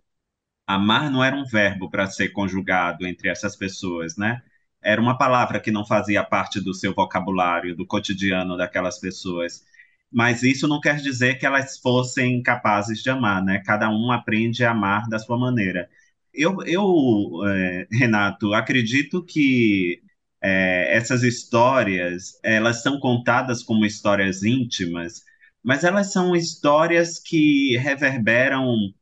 Amar 0.75 1.11
não 1.11 1.23
era 1.25 1.37
um 1.37 1.45
verbo 1.45 1.91
para 1.91 2.07
ser 2.07 2.31
conjugado 2.31 3.07
entre 3.07 3.29
essas 3.29 3.57
pessoas, 3.57 4.17
né? 4.17 4.43
Era 4.83 5.01
uma 5.01 5.17
palavra 5.19 5.61
que 5.61 5.71
não 5.71 5.87
fazia 5.87 6.25
parte 6.25 6.61
do 6.61 6.75
seu 6.75 6.95
vocabulário, 6.95 7.77
do 7.77 7.87
cotidiano 7.87 8.57
daquelas 8.57 8.99
pessoas. 8.99 9.65
Mas 10.13 10.43
isso 10.43 10.69
não 10.69 10.81
quer 10.81 10.97
dizer 10.97 11.37
que 11.39 11.47
elas 11.47 11.79
fossem 11.79 12.43
capazes 12.43 13.03
de 13.03 13.11
amar, 13.11 13.43
né? 13.45 13.63
Cada 13.65 13.89
um 13.91 14.11
aprende 14.13 14.65
a 14.65 14.73
amar 14.73 15.09
da 15.09 15.19
sua 15.19 15.39
maneira. 15.39 15.89
Eu, 16.35 16.63
eu 16.67 17.47
é, 17.47 17.87
Renato, 17.93 18.55
acredito 18.55 19.25
que 19.25 20.03
é, 20.43 20.97
essas 20.97 21.23
histórias, 21.23 22.39
elas 22.43 22.83
são 22.83 22.99
contadas 23.01 23.63
como 23.63 23.87
histórias 23.87 24.43
íntimas, 24.43 25.23
mas 25.63 25.85
elas 25.85 26.13
são 26.13 26.35
histórias 26.35 27.19
que 27.19 27.77
reverberam 27.79 28.93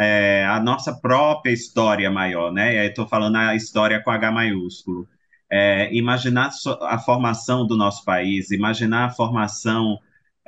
é, 0.00 0.46
a 0.46 0.58
nossa 0.58 0.94
própria 0.98 1.52
história 1.52 2.10
maior, 2.10 2.50
né? 2.50 2.86
Estou 2.86 3.06
falando 3.06 3.36
a 3.36 3.54
história 3.54 4.02
com 4.02 4.10
H 4.10 4.32
maiúsculo. 4.32 5.06
É, 5.52 5.94
imaginar 5.94 6.50
a 6.82 6.98
formação 6.98 7.66
do 7.66 7.76
nosso 7.76 8.04
país, 8.04 8.50
imaginar 8.50 9.06
a 9.06 9.10
formação, 9.10 9.98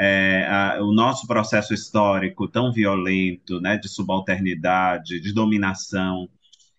é, 0.00 0.46
a, 0.48 0.78
o 0.82 0.92
nosso 0.92 1.26
processo 1.26 1.74
histórico 1.74 2.48
tão 2.48 2.72
violento, 2.72 3.60
né, 3.60 3.76
de 3.76 3.88
subalternidade, 3.88 5.20
de 5.20 5.34
dominação, 5.34 6.28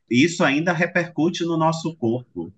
isso 0.10 0.44
ainda 0.44 0.74
repercute 0.74 1.44
no 1.44 1.58
nosso 1.58 1.96
corpo, 1.96 2.51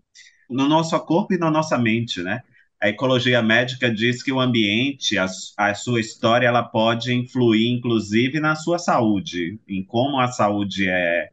no 0.50 0.68
nosso 0.68 0.98
corpo 1.02 1.34
e 1.34 1.38
na 1.38 1.52
nossa 1.52 1.78
mente, 1.78 2.22
né? 2.22 2.42
A 2.82 2.90
ecologia 2.90 3.42
médica 3.42 3.94
diz 3.94 4.22
que 4.22 4.32
o 4.32 4.40
ambiente, 4.40 5.18
a, 5.18 5.26
a, 5.58 5.74
sua 5.74 6.00
história, 6.00 6.48
ela 6.48 6.64
pode 6.64 7.14
influir, 7.14 7.70
inclusive, 7.70 8.40
na 8.40 8.56
sua 8.56 8.78
saúde, 8.78 9.60
em 9.68 9.84
como 9.84 10.20
a 10.20 10.28
saúde 10.28 10.88
é, 10.90 11.30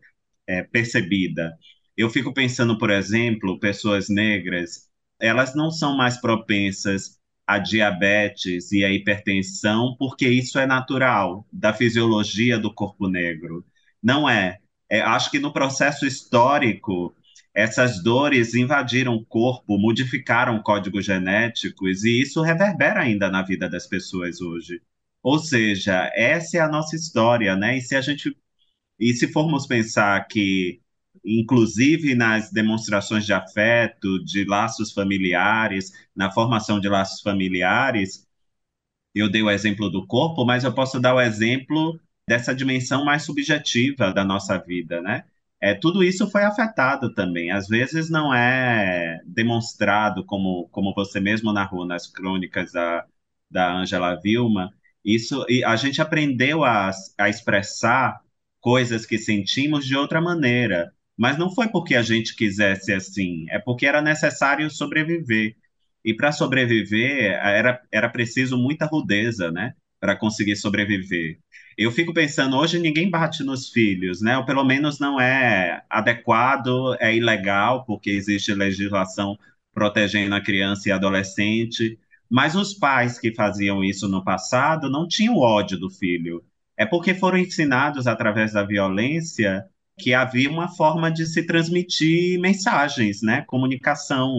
é 0.46 0.62
percebida. 0.62 1.56
Eu 1.96 2.08
fico 2.10 2.32
pensando, 2.32 2.78
por 2.78 2.90
exemplo, 2.90 3.58
pessoas 3.58 4.08
negras, 4.08 4.88
elas 5.20 5.54
não 5.54 5.70
são 5.70 5.96
mais 5.96 6.16
propensas 6.20 7.20
a 7.46 7.58
diabetes 7.58 8.72
e 8.72 8.84
a 8.84 8.90
hipertensão, 8.90 9.96
porque 9.98 10.28
isso 10.28 10.58
é 10.58 10.66
natural 10.66 11.46
da 11.52 11.72
fisiologia 11.72 12.58
do 12.58 12.72
corpo 12.72 13.08
negro. 13.08 13.64
Não 14.02 14.28
é. 14.28 14.58
é 14.90 15.00
acho 15.00 15.30
que 15.30 15.38
no 15.38 15.52
processo 15.52 16.06
histórico 16.06 17.14
essas 17.54 18.02
dores 18.02 18.54
invadiram 18.54 19.14
o 19.14 19.24
corpo, 19.24 19.78
modificaram 19.78 20.62
códigos 20.62 21.04
genéticos, 21.04 22.04
e 22.04 22.22
isso 22.22 22.42
reverbera 22.42 23.00
ainda 23.00 23.30
na 23.30 23.42
vida 23.42 23.68
das 23.68 23.86
pessoas 23.86 24.40
hoje. 24.40 24.80
Ou 25.22 25.38
seja, 25.38 26.10
essa 26.14 26.56
é 26.58 26.60
a 26.60 26.68
nossa 26.68 26.96
história, 26.96 27.56
né? 27.56 27.78
E 27.78 27.80
se 27.82 27.94
a 27.94 28.00
gente 28.00 28.36
e 28.98 29.14
se 29.14 29.28
formos 29.28 29.66
pensar 29.66 30.26
que 30.28 30.80
inclusive 31.24 32.14
nas 32.14 32.50
demonstrações 32.50 33.24
de 33.26 33.32
afeto, 33.32 34.22
de 34.24 34.44
laços 34.44 34.92
familiares, 34.92 35.92
na 36.16 36.30
formação 36.30 36.80
de 36.80 36.88
laços 36.88 37.20
familiares, 37.20 38.26
eu 39.14 39.30
dei 39.30 39.42
o 39.42 39.50
exemplo 39.50 39.90
do 39.90 40.06
corpo, 40.06 40.44
mas 40.44 40.64
eu 40.64 40.74
posso 40.74 40.98
dar 41.00 41.14
o 41.14 41.20
exemplo 41.20 42.00
dessa 42.28 42.54
dimensão 42.54 43.04
mais 43.04 43.24
subjetiva 43.24 44.12
da 44.12 44.24
nossa 44.24 44.58
vida, 44.58 45.00
né? 45.02 45.24
É, 45.62 45.74
tudo 45.74 46.02
isso 46.02 46.28
foi 46.30 46.42
afetado 46.42 47.14
também. 47.14 47.52
Às 47.52 47.68
vezes 47.68 48.10
não 48.10 48.34
é 48.34 49.20
demonstrado, 49.26 50.24
como, 50.26 50.68
como 50.70 50.92
você 50.94 51.20
mesmo 51.20 51.52
narrou 51.52 51.86
nas 51.86 52.08
crônicas 52.08 52.72
da, 52.72 53.06
da 53.50 53.72
Angela 53.72 54.16
Vilma. 54.20 54.72
Isso, 55.04 55.46
e 55.48 55.64
a 55.64 55.76
gente 55.76 56.02
aprendeu 56.02 56.64
a, 56.64 56.90
a 57.18 57.28
expressar 57.28 58.20
coisas 58.60 59.06
que 59.06 59.18
sentimos 59.18 59.86
de 59.86 59.96
outra 59.96 60.20
maneira. 60.20 60.92
Mas 61.16 61.38
não 61.38 61.50
foi 61.54 61.68
porque 61.68 61.94
a 61.94 62.02
gente 62.02 62.34
quisesse 62.34 62.92
assim, 62.92 63.46
é 63.50 63.58
porque 63.60 63.86
era 63.86 64.02
necessário 64.02 64.70
sobreviver. 64.70 65.56
E 66.04 66.14
para 66.14 66.32
sobreviver 66.32 67.32
era, 67.34 67.80
era 67.92 68.08
preciso 68.10 68.58
muita 68.58 68.86
rudeza, 68.86 69.50
né? 69.52 69.74
Para 70.02 70.16
conseguir 70.16 70.56
sobreviver. 70.56 71.38
Eu 71.78 71.92
fico 71.92 72.12
pensando, 72.12 72.56
hoje 72.56 72.76
ninguém 72.76 73.08
bate 73.08 73.44
nos 73.44 73.68
filhos, 73.68 74.20
né? 74.20 74.36
Ou 74.36 74.44
pelo 74.44 74.64
menos 74.64 74.98
não 74.98 75.20
é 75.20 75.84
adequado, 75.88 76.96
é 76.98 77.14
ilegal, 77.14 77.84
porque 77.84 78.10
existe 78.10 78.52
legislação 78.52 79.38
protegendo 79.72 80.34
a 80.34 80.40
criança 80.40 80.88
e 80.88 80.92
adolescente. 80.92 82.00
Mas 82.28 82.56
os 82.56 82.74
pais 82.74 83.16
que 83.16 83.32
faziam 83.32 83.84
isso 83.84 84.08
no 84.08 84.24
passado 84.24 84.90
não 84.90 85.06
tinham 85.06 85.36
ódio 85.36 85.78
do 85.78 85.88
filho. 85.88 86.44
É 86.76 86.84
porque 86.84 87.14
foram 87.14 87.38
ensinados 87.38 88.08
através 88.08 88.52
da 88.54 88.64
violência 88.64 89.64
que 89.96 90.12
havia 90.12 90.50
uma 90.50 90.66
forma 90.66 91.12
de 91.12 91.26
se 91.26 91.46
transmitir 91.46 92.40
mensagens, 92.40 93.22
né? 93.22 93.42
Comunicação, 93.46 94.34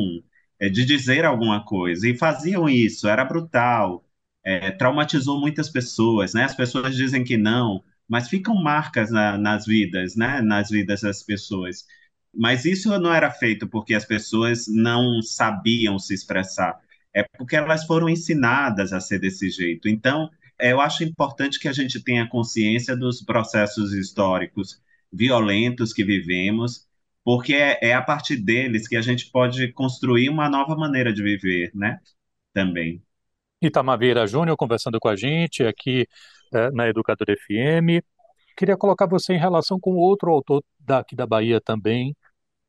é, 0.60 0.68
de 0.68 0.84
dizer 0.84 1.24
alguma 1.24 1.64
coisa. 1.64 2.06
E 2.06 2.18
faziam 2.18 2.68
isso, 2.68 3.08
era 3.08 3.24
brutal 3.24 4.03
é, 4.44 4.72
traumatizou 4.72 5.40
muitas 5.40 5.70
pessoas, 5.70 6.34
né? 6.34 6.44
As 6.44 6.56
pessoas 6.56 6.96
dizem 6.96 7.24
que 7.24 7.38
não, 7.38 7.84
mas 8.08 8.28
ficam 8.30 8.56
marcas 8.56 9.10
na, 9.12 9.38
nas 9.38 9.66
vidas, 9.66 10.16
né? 10.16 10.42
Nas 10.42 10.70
vidas 10.70 11.02
das 11.02 11.24
pessoas. 11.24 11.86
Mas 12.34 12.66
isso 12.66 12.98
não 13.00 13.14
era 13.14 13.32
feito 13.32 13.68
porque 13.68 13.94
as 13.94 14.06
pessoas 14.06 14.68
não 14.68 15.22
sabiam 15.22 16.00
se 16.00 16.14
expressar, 16.14 16.80
é 17.14 17.24
porque 17.38 17.56
elas 17.56 17.86
foram 17.86 18.10
ensinadas 18.10 18.92
a 18.92 19.00
ser 19.00 19.20
desse 19.20 19.50
jeito. 19.50 19.88
Então, 19.88 20.30
é, 20.60 20.72
eu 20.72 20.82
acho 20.82 21.04
importante 21.04 21.60
que 21.60 21.68
a 21.68 21.74
gente 21.74 22.02
tenha 22.04 22.28
consciência 22.28 22.96
dos 22.96 23.22
processos 23.22 23.94
históricos 23.94 24.82
violentos 25.12 25.94
que 25.94 26.04
vivemos, 26.04 26.88
porque 27.24 27.54
é, 27.54 27.78
é 27.82 27.94
a 27.94 28.02
partir 28.02 28.38
deles 28.38 28.88
que 28.88 28.96
a 28.96 29.02
gente 29.02 29.30
pode 29.32 29.72
construir 29.74 30.30
uma 30.30 30.50
nova 30.50 30.76
maneira 30.76 31.14
de 31.14 31.22
viver, 31.24 31.72
né? 31.76 32.00
Também. 32.54 33.04
Itamar 33.68 33.98
Vieira 33.98 34.28
Júnior 34.28 34.58
conversando 34.58 35.00
com 35.00 35.08
a 35.08 35.16
gente 35.16 35.64
aqui 35.64 36.08
é, 36.54 36.72
na 36.72 36.88
Educador 36.88 37.28
FM. 37.28 38.04
Queria 38.58 38.78
colocar 38.78 39.08
você 39.08 39.34
em 39.34 39.40
relação 39.40 39.80
com 39.80 39.96
outro 39.96 40.32
autor 40.32 40.64
daqui 40.80 41.16
da 41.16 41.26
Bahia 41.26 41.60
também, 41.60 42.16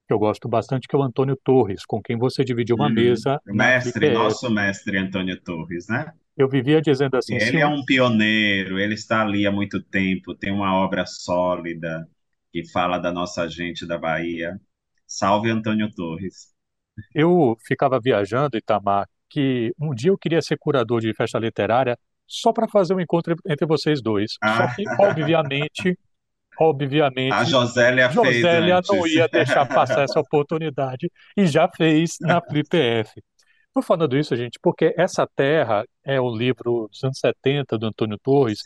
que 0.07 0.13
eu 0.15 0.19
gosto 0.19 0.49
bastante, 0.49 0.89
que 0.89 0.97
é 0.97 0.99
o 0.99 1.03
Antônio 1.03 1.37
Torres, 1.43 1.85
com 1.85 2.01
quem 2.01 2.17
você 2.17 2.45
dividiu 2.45 2.77
uma 2.77 2.89
uhum. 2.89 2.95
mesa. 2.95 3.41
Mestre, 3.47 4.11
nosso 4.11 4.51
mestre 4.51 4.97
Antônio 4.99 5.41
Torres, 5.41 5.87
né? 5.89 6.13
Eu 6.37 6.49
vivia 6.49 6.81
dizendo 6.81 7.17
assim. 7.17 7.37
Ele 7.37 7.59
é 7.59 7.67
um 7.67 7.85
pioneiro, 7.85 8.79
ele 8.79 8.95
está 8.95 9.23
ali 9.23 9.47
há 9.47 9.53
muito 9.53 9.83
tempo, 9.83 10.35
tem 10.35 10.53
uma 10.53 10.75
obra 10.75 11.07
sólida 11.07 12.09
que 12.53 12.69
fala 12.71 12.99
da 12.99 13.13
nossa 13.13 13.49
gente 13.49 13.87
da 13.87 13.99
Bahia. 13.99 14.61
Salve 15.07 15.51
Antônio 15.51 15.91
Torres. 15.95 16.53
Eu 17.15 17.57
ficava 17.67 18.01
viajando, 18.01 18.57
Itamar, 18.57 19.09
que 19.35 19.73
um 19.81 19.93
dia 19.93 20.11
eu 20.11 20.19
queria 20.19 20.41
ser 20.41 20.57
curador 20.57 21.01
de 21.01 21.13
festa 21.13 21.41
literária 21.41 21.99
só 22.25 22.53
para 22.53 22.69
fazer 22.69 22.95
um 22.95 23.01
encontro 23.01 23.35
entre 23.45 23.67
vocês 23.67 24.01
dois. 24.01 24.37
Ah. 24.41 24.57
Só 24.57 24.77
que, 24.77 24.85
obviamente, 25.01 25.99
obviamente, 26.59 27.33
a 27.33 27.43
Josélia, 27.43 28.09
Josélia 28.11 28.81
não 28.89 29.07
ia 29.09 29.27
deixar 29.27 29.67
passar 29.67 30.05
essa 30.05 30.21
oportunidade 30.21 31.11
e 31.37 31.47
já 31.49 31.69
fez 31.69 32.17
na 32.21 32.41
FlipF. 32.41 33.11
Estou 33.67 33.83
falando 33.83 34.17
isso, 34.17 34.37
gente, 34.37 34.57
porque 34.63 34.95
Essa 34.97 35.27
Terra 35.27 35.85
é 36.05 36.21
o 36.21 36.31
livro 36.31 36.87
dos 36.89 37.03
anos 37.03 37.19
70 37.19 37.77
do 37.77 37.87
Antônio 37.87 38.17
Torres, 38.23 38.61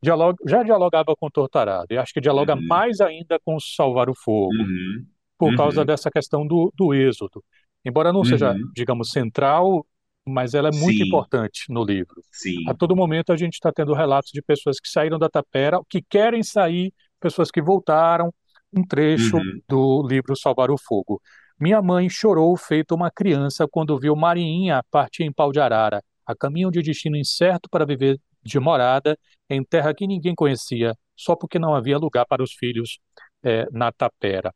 dialoga, 0.00 0.38
já 0.46 0.62
dialogava 0.62 1.16
com 1.18 1.26
o 1.26 1.30
Tortarado, 1.32 1.88
e 1.90 1.98
acho 1.98 2.12
que 2.12 2.20
dialoga 2.20 2.54
uhum. 2.54 2.64
mais 2.68 3.00
ainda 3.00 3.40
com 3.44 3.58
Salvar 3.58 4.08
o 4.08 4.14
Fogo, 4.14 4.54
uhum. 4.54 5.04
por 5.36 5.50
uhum. 5.50 5.56
causa 5.56 5.84
dessa 5.84 6.12
questão 6.12 6.46
do, 6.46 6.72
do 6.76 6.94
êxodo. 6.94 7.42
Embora 7.84 8.12
não 8.12 8.22
seja, 8.22 8.52
uhum. 8.52 8.70
digamos, 8.72 9.10
central, 9.10 9.84
mas 10.26 10.54
ela 10.54 10.68
é 10.68 10.72
muito 10.72 10.98
Sim. 10.98 11.06
importante 11.06 11.64
no 11.68 11.84
livro. 11.84 12.22
Sim. 12.30 12.68
A 12.68 12.74
todo 12.74 12.94
momento 12.94 13.32
a 13.32 13.36
gente 13.36 13.54
está 13.54 13.72
tendo 13.72 13.92
relatos 13.92 14.30
de 14.32 14.40
pessoas 14.40 14.78
que 14.78 14.88
saíram 14.88 15.18
da 15.18 15.28
tapera, 15.28 15.80
que 15.88 16.00
querem 16.02 16.42
sair, 16.42 16.92
pessoas 17.20 17.50
que 17.50 17.60
voltaram. 17.60 18.32
Um 18.74 18.86
trecho 18.86 19.36
uhum. 19.36 19.60
do 19.68 20.06
livro 20.08 20.34
Salvar 20.34 20.70
o 20.70 20.78
Fogo. 20.78 21.20
Minha 21.60 21.82
mãe 21.82 22.08
chorou 22.08 22.56
feito 22.56 22.94
uma 22.94 23.10
criança 23.10 23.68
quando 23.70 23.98
viu 23.98 24.16
Marinha 24.16 24.82
partir 24.90 25.24
em 25.24 25.32
pau 25.32 25.52
de 25.52 25.60
arara, 25.60 26.02
a 26.26 26.34
caminho 26.34 26.70
de 26.70 26.80
destino 26.80 27.16
incerto 27.16 27.68
para 27.70 27.84
viver 27.84 28.18
de 28.42 28.58
morada 28.58 29.16
em 29.48 29.62
terra 29.62 29.94
que 29.94 30.06
ninguém 30.06 30.34
conhecia, 30.34 30.96
só 31.14 31.36
porque 31.36 31.58
não 31.58 31.74
havia 31.74 31.98
lugar 31.98 32.26
para 32.26 32.42
os 32.42 32.52
filhos 32.52 32.98
é, 33.42 33.66
na 33.70 33.92
tapera. 33.92 34.54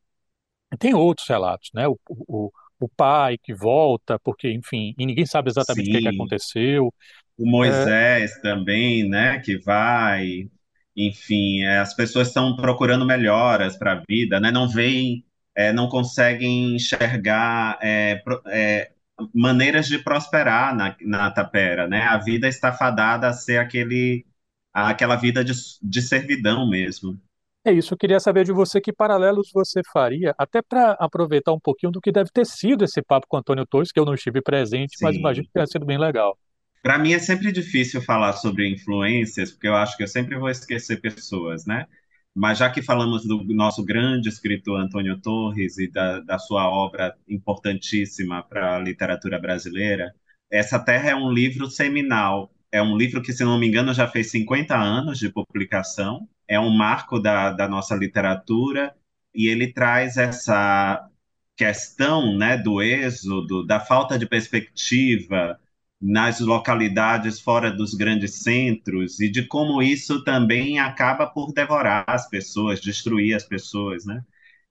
Tem 0.78 0.94
outros 0.94 1.28
relatos, 1.28 1.70
né? 1.74 1.86
O, 1.86 1.98
o, 2.08 2.50
o 2.78 2.88
pai 2.88 3.38
que 3.38 3.54
volta, 3.54 4.18
porque, 4.18 4.50
enfim, 4.52 4.94
e 4.98 5.06
ninguém 5.06 5.26
sabe 5.26 5.48
exatamente 5.48 5.88
o 5.88 5.92
que, 5.92 6.00
que, 6.02 6.08
aconteceu. 6.08 6.92
O 7.38 7.48
Moisés 7.48 8.36
é... 8.36 8.40
também, 8.40 9.08
né, 9.08 9.38
que 9.40 9.58
vai, 9.58 10.48
enfim, 10.96 11.62
é, 11.62 11.78
as 11.78 11.94
pessoas 11.94 12.28
estão 12.28 12.56
procurando 12.56 13.06
melhoras 13.06 13.76
para 13.76 13.92
a 13.92 14.02
vida, 14.08 14.40
né, 14.40 14.50
não 14.50 14.68
veem, 14.68 15.24
é, 15.54 15.72
não 15.72 15.88
conseguem 15.88 16.76
enxergar 16.76 17.78
é, 17.82 18.22
é, 18.48 18.90
maneiras 19.34 19.86
de 19.86 19.98
prosperar 19.98 20.74
na, 20.76 20.96
na 21.00 21.30
tapera, 21.30 21.86
né, 21.88 22.02
a 22.02 22.18
vida 22.18 22.48
está 22.48 22.72
fadada 22.72 23.28
a 23.28 23.32
ser 23.32 23.58
aquele, 23.58 24.26
aquela 24.72 25.16
vida 25.16 25.44
de, 25.44 25.52
de 25.82 26.02
servidão 26.02 26.68
mesmo. 26.68 27.18
É 27.66 27.72
isso, 27.72 27.94
eu 27.94 27.98
queria 27.98 28.20
saber 28.20 28.44
de 28.44 28.52
você 28.52 28.80
que 28.80 28.92
paralelos 28.92 29.50
você 29.52 29.80
faria, 29.92 30.32
até 30.38 30.62
para 30.62 30.92
aproveitar 31.00 31.52
um 31.52 31.58
pouquinho 31.58 31.90
do 31.90 32.00
que 32.00 32.12
deve 32.12 32.30
ter 32.32 32.46
sido 32.46 32.84
esse 32.84 33.02
papo 33.02 33.26
com 33.28 33.38
Antônio 33.38 33.66
Torres, 33.66 33.90
que 33.90 33.98
eu 33.98 34.04
não 34.04 34.14
estive 34.14 34.40
presente, 34.40 34.96
Sim. 34.96 35.04
mas 35.04 35.16
imagino 35.16 35.48
que 35.48 35.52
tenha 35.52 35.66
sido 35.66 35.84
bem 35.84 35.98
legal. 35.98 36.38
Para 36.80 36.96
mim 36.96 37.12
é 37.12 37.18
sempre 37.18 37.50
difícil 37.50 38.00
falar 38.00 38.34
sobre 38.34 38.70
influências, 38.70 39.50
porque 39.50 39.66
eu 39.66 39.74
acho 39.74 39.96
que 39.96 40.04
eu 40.04 40.06
sempre 40.06 40.38
vou 40.38 40.48
esquecer 40.48 41.00
pessoas, 41.00 41.66
né? 41.66 41.86
Mas 42.32 42.58
já 42.58 42.70
que 42.70 42.80
falamos 42.80 43.26
do 43.26 43.42
nosso 43.52 43.84
grande 43.84 44.28
escritor 44.28 44.78
Antônio 44.78 45.20
Torres 45.20 45.76
e 45.76 45.90
da, 45.90 46.20
da 46.20 46.38
sua 46.38 46.70
obra 46.70 47.16
importantíssima 47.26 48.44
para 48.44 48.76
a 48.76 48.78
literatura 48.78 49.40
brasileira, 49.40 50.14
Essa 50.48 50.78
Terra 50.78 51.10
é 51.10 51.16
um 51.16 51.32
livro 51.32 51.68
seminal. 51.68 52.48
É 52.70 52.80
um 52.80 52.96
livro 52.96 53.20
que, 53.20 53.32
se 53.32 53.42
não 53.42 53.58
me 53.58 53.66
engano, 53.66 53.92
já 53.92 54.06
fez 54.06 54.30
50 54.30 54.76
anos 54.76 55.18
de 55.18 55.28
publicação 55.32 56.28
é 56.48 56.58
um 56.60 56.70
marco 56.70 57.18
da, 57.18 57.52
da 57.52 57.68
nossa 57.68 57.94
literatura 57.94 58.94
e 59.34 59.48
ele 59.48 59.72
traz 59.72 60.16
essa 60.16 61.08
questão 61.56 62.36
né, 62.36 62.56
do 62.56 62.82
êxodo, 62.82 63.64
da 63.66 63.80
falta 63.80 64.18
de 64.18 64.26
perspectiva 64.26 65.58
nas 66.00 66.40
localidades 66.40 67.40
fora 67.40 67.70
dos 67.70 67.94
grandes 67.94 68.42
centros 68.42 69.18
e 69.20 69.30
de 69.30 69.46
como 69.46 69.82
isso 69.82 70.22
também 70.24 70.78
acaba 70.78 71.26
por 71.26 71.52
devorar 71.52 72.04
as 72.06 72.28
pessoas, 72.28 72.80
destruir 72.80 73.34
as 73.34 73.44
pessoas, 73.44 74.04
né? 74.04 74.22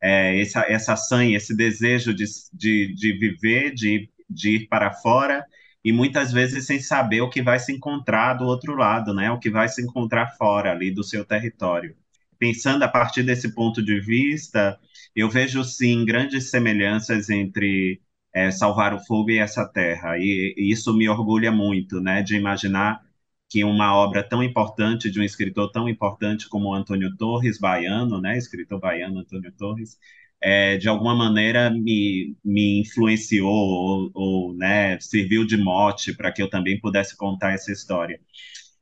É, 0.01 0.39
essa, 0.39 0.61
essa 0.69 0.95
sanha, 0.95 1.37
esse 1.37 1.55
desejo 1.55 2.13
de, 2.13 2.25
de, 2.53 2.93
de 2.93 3.13
viver, 3.17 3.73
de, 3.73 4.09
de 4.29 4.57
ir 4.57 4.67
para 4.67 4.93
fora 4.93 5.45
e 5.85 5.93
muitas 5.93 6.33
vezes 6.33 6.65
sem 6.65 6.79
saber 6.81 7.21
o 7.21 7.29
que 7.29 7.43
vai 7.43 7.59
se 7.59 7.71
encontrar 7.71 8.33
do 8.33 8.45
outro 8.45 8.75
lado, 8.75 9.13
né? 9.13 9.31
O 9.31 9.39
que 9.39 9.51
vai 9.51 9.69
se 9.69 9.83
encontrar 9.83 10.35
fora 10.37 10.71
ali 10.71 10.91
do 10.91 11.03
seu 11.03 11.23
território. 11.23 11.95
Pensando 12.39 12.83
a 12.83 12.87
partir 12.87 13.23
desse 13.23 13.53
ponto 13.53 13.83
de 13.83 13.99
vista, 14.01 14.79
eu 15.15 15.29
vejo 15.29 15.63
sim 15.63 16.03
grandes 16.03 16.49
semelhanças 16.49 17.29
entre 17.29 18.01
é, 18.33 18.51
Salvar 18.51 18.95
o 18.95 18.99
Fogo 19.05 19.29
e 19.31 19.37
essa 19.37 19.65
terra, 19.67 20.17
e, 20.17 20.55
e 20.57 20.71
isso 20.71 20.93
me 20.97 21.07
orgulha 21.07 21.51
muito, 21.51 22.01
né? 22.01 22.23
De 22.23 22.35
imaginar 22.35 23.01
que 23.49 23.63
uma 23.63 23.95
obra 23.95 24.23
tão 24.23 24.43
importante 24.43 25.11
de 25.11 25.19
um 25.19 25.23
escritor 25.23 25.71
tão 25.71 25.87
importante 25.87 26.49
como 26.49 26.73
Antônio 26.73 27.15
Torres, 27.15 27.59
baiano, 27.59 28.19
né? 28.19 28.37
Escritor 28.37 28.79
baiano 28.79 29.19
Antônio 29.19 29.51
Torres, 29.53 29.97
é, 30.45 30.77
de 30.77 30.87
alguma 30.87 31.15
maneira 31.15 31.71
me, 31.71 32.37
me 32.45 32.79
influenciou 32.81 33.49
ou, 33.51 34.11
ou 34.13 34.53
né, 34.55 34.99
serviu 34.99 35.43
de 35.43 35.57
mote 35.57 36.13
para 36.15 36.31
que 36.31 36.39
eu 36.39 36.47
também 36.47 36.79
pudesse 36.79 37.17
contar 37.17 37.53
essa 37.53 37.71
história. 37.71 38.19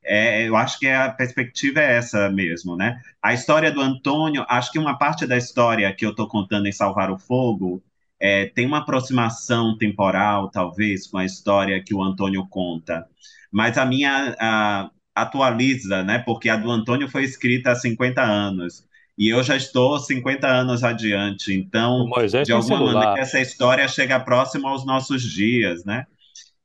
É, 0.03 0.45
eu 0.47 0.57
acho 0.57 0.77
que 0.77 0.87
a 0.89 1.09
perspectiva 1.09 1.79
é 1.79 1.95
essa 1.97 2.29
mesmo, 2.29 2.75
né? 2.75 2.99
A 3.21 3.33
história 3.33 3.71
do 3.71 3.79
Antônio, 3.79 4.45
acho 4.49 4.73
que 4.73 4.79
uma 4.79 4.97
parte 4.97 5.25
da 5.25 5.37
história 5.37 5.93
que 5.95 6.05
eu 6.05 6.09
estou 6.11 6.27
contando 6.27 6.67
em 6.67 6.71
Salvar 6.73 7.09
o 7.09 7.17
Fogo 7.17 7.81
é, 8.19 8.47
tem 8.47 8.65
uma 8.67 8.79
aproximação 8.79 9.77
temporal, 9.77 10.51
talvez, 10.51 11.07
com 11.07 11.17
a 11.17 11.25
história 11.25 11.81
que 11.81 11.95
o 11.95 12.03
Antônio 12.03 12.45
conta, 12.49 13.07
mas 13.51 13.77
a 13.77 13.85
minha 13.85 14.35
a, 14.37 14.91
atualiza, 15.15 16.03
né? 16.03 16.19
Porque 16.19 16.49
a 16.49 16.57
do 16.57 16.69
Antônio 16.69 17.07
foi 17.09 17.23
escrita 17.23 17.71
há 17.71 17.75
50 17.75 18.21
anos. 18.21 18.85
E 19.17 19.29
eu 19.29 19.43
já 19.43 19.55
estou 19.55 19.99
50 19.99 20.47
anos 20.47 20.83
adiante, 20.83 21.53
então, 21.53 22.13
de 22.41 22.51
alguma 22.51 22.81
maneira, 22.81 23.13
essa 23.15 23.39
história 23.39 23.87
chega 23.87 24.19
próxima 24.19 24.69
aos 24.69 24.85
nossos 24.85 25.21
dias, 25.21 25.85
né? 25.85 26.07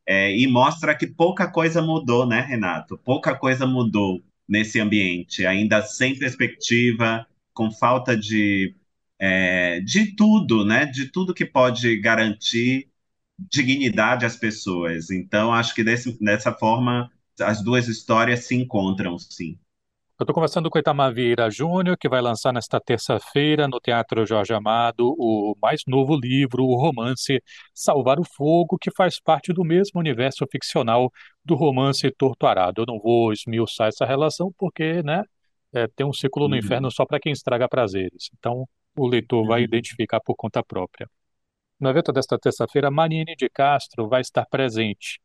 É, 0.06 0.34
e 0.36 0.46
mostra 0.46 0.96
que 0.96 1.06
pouca 1.06 1.50
coisa 1.50 1.82
mudou, 1.82 2.26
né, 2.26 2.40
Renato? 2.40 2.98
Pouca 2.98 3.34
coisa 3.36 3.66
mudou 3.66 4.22
nesse 4.48 4.80
ambiente, 4.80 5.44
ainda 5.44 5.82
sem 5.82 6.18
perspectiva, 6.18 7.26
com 7.52 7.70
falta 7.70 8.16
de, 8.16 8.74
é, 9.18 9.80
de 9.80 10.16
tudo, 10.16 10.64
né? 10.64 10.86
De 10.86 11.06
tudo 11.12 11.34
que 11.34 11.44
pode 11.44 11.98
garantir 12.00 12.88
dignidade 13.38 14.24
às 14.24 14.36
pessoas. 14.36 15.10
Então, 15.10 15.52
acho 15.52 15.74
que 15.74 15.84
desse, 15.84 16.18
dessa 16.22 16.52
forma 16.52 17.10
as 17.40 17.62
duas 17.62 17.86
histórias 17.88 18.46
se 18.46 18.54
encontram, 18.54 19.18
sim. 19.18 19.58
Eu 20.20 20.24
estou 20.24 20.34
conversando 20.34 20.68
com 20.68 20.76
o 20.76 20.80
Itamar 20.80 21.14
Vieira 21.14 21.48
Júnior, 21.48 21.96
que 21.96 22.08
vai 22.08 22.20
lançar 22.20 22.52
nesta 22.52 22.80
terça-feira 22.80 23.68
no 23.68 23.78
Teatro 23.78 24.26
Jorge 24.26 24.52
Amado 24.52 25.14
o 25.16 25.54
mais 25.62 25.82
novo 25.86 26.16
livro, 26.16 26.64
o 26.64 26.74
romance 26.74 27.40
Salvar 27.72 28.18
o 28.18 28.24
Fogo, 28.24 28.76
que 28.80 28.90
faz 28.90 29.20
parte 29.20 29.52
do 29.52 29.62
mesmo 29.64 30.00
universo 30.00 30.44
ficcional 30.50 31.12
do 31.44 31.54
romance 31.54 32.10
Torto 32.10 32.48
Arado. 32.48 32.82
Eu 32.82 32.86
não 32.86 32.98
vou 32.98 33.32
esmiuçar 33.32 33.88
essa 33.88 34.04
relação 34.04 34.52
porque, 34.58 35.04
né, 35.04 35.22
é, 35.72 35.86
tem 35.86 36.04
um 36.04 36.12
ciclo 36.12 36.48
no 36.48 36.54
Uhum. 36.54 36.58
inferno 36.58 36.90
só 36.90 37.06
para 37.06 37.20
quem 37.20 37.30
estraga 37.32 37.68
prazeres. 37.68 38.28
Então, 38.36 38.68
o 38.96 39.06
leitor 39.06 39.46
vai 39.46 39.60
Uhum. 39.60 39.66
identificar 39.66 40.18
por 40.20 40.34
conta 40.34 40.64
própria. 40.64 41.08
No 41.78 41.88
evento 41.90 42.12
desta 42.12 42.36
terça-feira, 42.36 42.90
Marine 42.90 43.36
de 43.36 43.48
Castro 43.48 44.08
vai 44.08 44.20
estar 44.20 44.44
presente. 44.46 45.20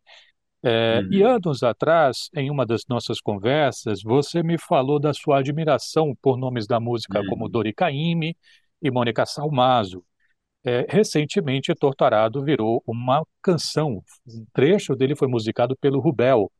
É, 0.65 1.05
e 1.09 1.23
Uhum. 1.23 1.29
anos 1.35 1.61
atrás, 1.63 2.29
em 2.35 2.49
uma 2.49 2.65
das 2.65 2.83
nossas 2.87 3.19
conversas, 3.19 4.01
você 4.01 4.41
me 4.41 4.57
falou 4.57 4.99
da 4.99 5.13
sua 5.13 5.39
admiração 5.39 6.15
por 6.21 6.37
nomes 6.37 6.65
da 6.67 6.79
música 6.79 7.23
como 7.25 7.45
Uhum. 7.45 7.51
Dori 7.51 7.73
Caymmi 7.73 8.37
e 8.81 8.91
Mônica 8.91 9.25
Salmazo. 9.25 10.03
É, 10.65 10.85
recentemente, 10.89 11.73
Torturado 11.75 12.43
virou 12.43 12.83
uma 12.87 13.25
canção. 13.41 14.03
Um 14.27 14.45
trecho 14.53 14.95
dele 14.95 15.15
foi 15.15 15.27
musicado 15.27 15.75
pelo 15.77 15.99
Rubel. 15.99 16.51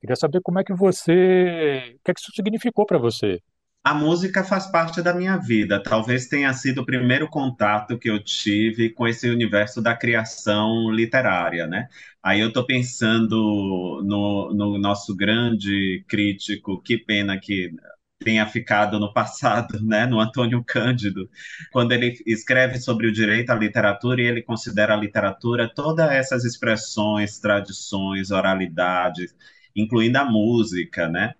Queria 0.00 0.16
saber 0.16 0.40
como 0.42 0.60
é 0.60 0.64
que 0.64 0.74
você, 0.74 1.94
o 1.96 2.00
que 2.04 2.10
é 2.10 2.14
que 2.14 2.20
isso 2.20 2.32
significou 2.34 2.86
para 2.86 2.98
você? 2.98 3.42
A 3.84 3.94
música 3.94 4.44
faz 4.44 4.66
parte 4.70 5.00
da 5.00 5.14
minha 5.14 5.36
vida. 5.38 5.82
Talvez 5.82 6.26
tenha 6.28 6.52
sido 6.52 6.82
o 6.82 6.86
primeiro 6.86 7.26
contato 7.28 7.98
que 7.98 8.10
eu 8.10 8.22
tive 8.22 8.90
com 8.90 9.08
esse 9.08 9.28
universo 9.30 9.80
da 9.80 9.96
criação 9.96 10.90
literária, 10.90 11.66
né? 11.66 11.88
Aí 12.22 12.40
eu 12.40 12.48
estou 12.48 12.66
pensando 12.66 14.02
no, 14.04 14.52
no 14.54 14.78
nosso 14.78 15.16
grande 15.16 16.04
crítico, 16.06 16.82
que 16.82 16.98
pena 16.98 17.38
que 17.40 17.70
tenha 18.18 18.44
ficado 18.46 18.98
no 18.98 19.12
passado, 19.12 19.80
né? 19.82 20.04
No 20.06 20.20
Antônio 20.20 20.62
Cândido, 20.66 21.30
quando 21.72 21.92
ele 21.92 22.14
escreve 22.26 22.78
sobre 22.78 23.06
o 23.06 23.12
direito 23.12 23.50
à 23.50 23.54
literatura 23.54 24.20
e 24.20 24.26
ele 24.26 24.42
considera 24.42 24.92
a 24.94 24.96
literatura 24.98 25.66
todas 25.74 26.10
essas 26.10 26.44
expressões, 26.44 27.38
tradições, 27.38 28.30
oralidades, 28.30 29.34
incluindo 29.74 30.18
a 30.18 30.24
música, 30.26 31.08
né? 31.08 31.32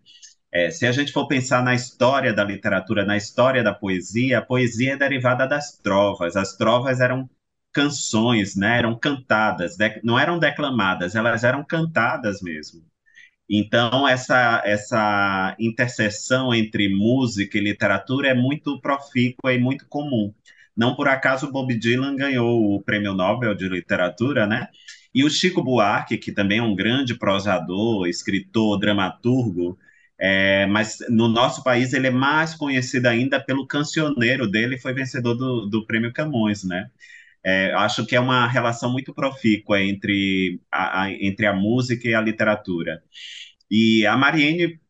É, 0.52 0.70
se 0.70 0.86
a 0.86 0.92
gente 0.92 1.12
for 1.12 1.26
pensar 1.26 1.62
na 1.62 1.74
história 1.74 2.32
da 2.32 2.42
literatura, 2.42 3.04
na 3.04 3.16
história 3.16 3.62
da 3.62 3.74
poesia, 3.74 4.38
a 4.38 4.42
poesia 4.42 4.94
é 4.94 4.96
derivada 4.96 5.46
das 5.46 5.78
trovas. 5.78 6.36
As 6.36 6.56
trovas 6.56 7.00
eram 7.00 7.28
canções, 7.72 8.56
né? 8.56 8.78
Eram 8.78 8.98
cantadas, 8.98 9.76
não 10.02 10.18
eram 10.18 10.38
declamadas, 10.38 11.14
elas 11.14 11.44
eram 11.44 11.64
cantadas 11.64 12.40
mesmo. 12.42 12.82
Então, 13.48 14.06
essa, 14.06 14.62
essa 14.64 15.56
interseção 15.58 16.54
entre 16.54 16.88
música 16.94 17.56
e 17.58 17.60
literatura 17.62 18.28
é 18.28 18.34
muito 18.34 18.80
profícua 18.80 19.54
e 19.54 19.58
muito 19.58 19.86
comum. 19.88 20.34
Não 20.76 20.94
por 20.94 21.08
acaso 21.08 21.50
Bob 21.50 21.74
Dylan 21.78 22.14
ganhou 22.16 22.74
o 22.74 22.82
Prêmio 22.82 23.14
Nobel 23.14 23.54
de 23.54 23.68
Literatura, 23.68 24.46
né? 24.46 24.68
E 25.14 25.24
o 25.24 25.30
Chico 25.30 25.62
Buarque, 25.62 26.18
que 26.18 26.32
também 26.32 26.58
é 26.58 26.62
um 26.62 26.74
grande 26.74 27.14
prosador, 27.18 28.06
escritor, 28.06 28.78
dramaturgo, 28.78 29.78
é, 30.18 30.66
mas 30.66 30.98
no 31.08 31.28
nosso 31.28 31.62
país 31.62 31.92
ele 31.92 32.08
é 32.08 32.10
mais 32.10 32.54
conhecido 32.54 33.06
ainda 33.06 33.40
pelo 33.40 33.66
cancioneiro 33.66 34.46
dele, 34.50 34.78
foi 34.78 34.92
vencedor 34.94 35.34
do, 35.34 35.66
do 35.66 35.86
Prêmio 35.86 36.12
Camões, 36.12 36.64
né? 36.64 36.90
É, 37.44 37.72
acho 37.74 38.06
que 38.06 38.16
é 38.16 38.20
uma 38.20 38.46
relação 38.48 38.92
muito 38.92 39.14
profícua 39.14 39.82
entre 39.82 40.60
a, 40.72 41.04
a, 41.04 41.12
entre 41.12 41.46
a 41.46 41.54
música 41.54 42.08
e 42.08 42.14
a 42.14 42.20
literatura. 42.20 43.02
E 43.70 44.06
a 44.06 44.16
Mariene 44.16 44.80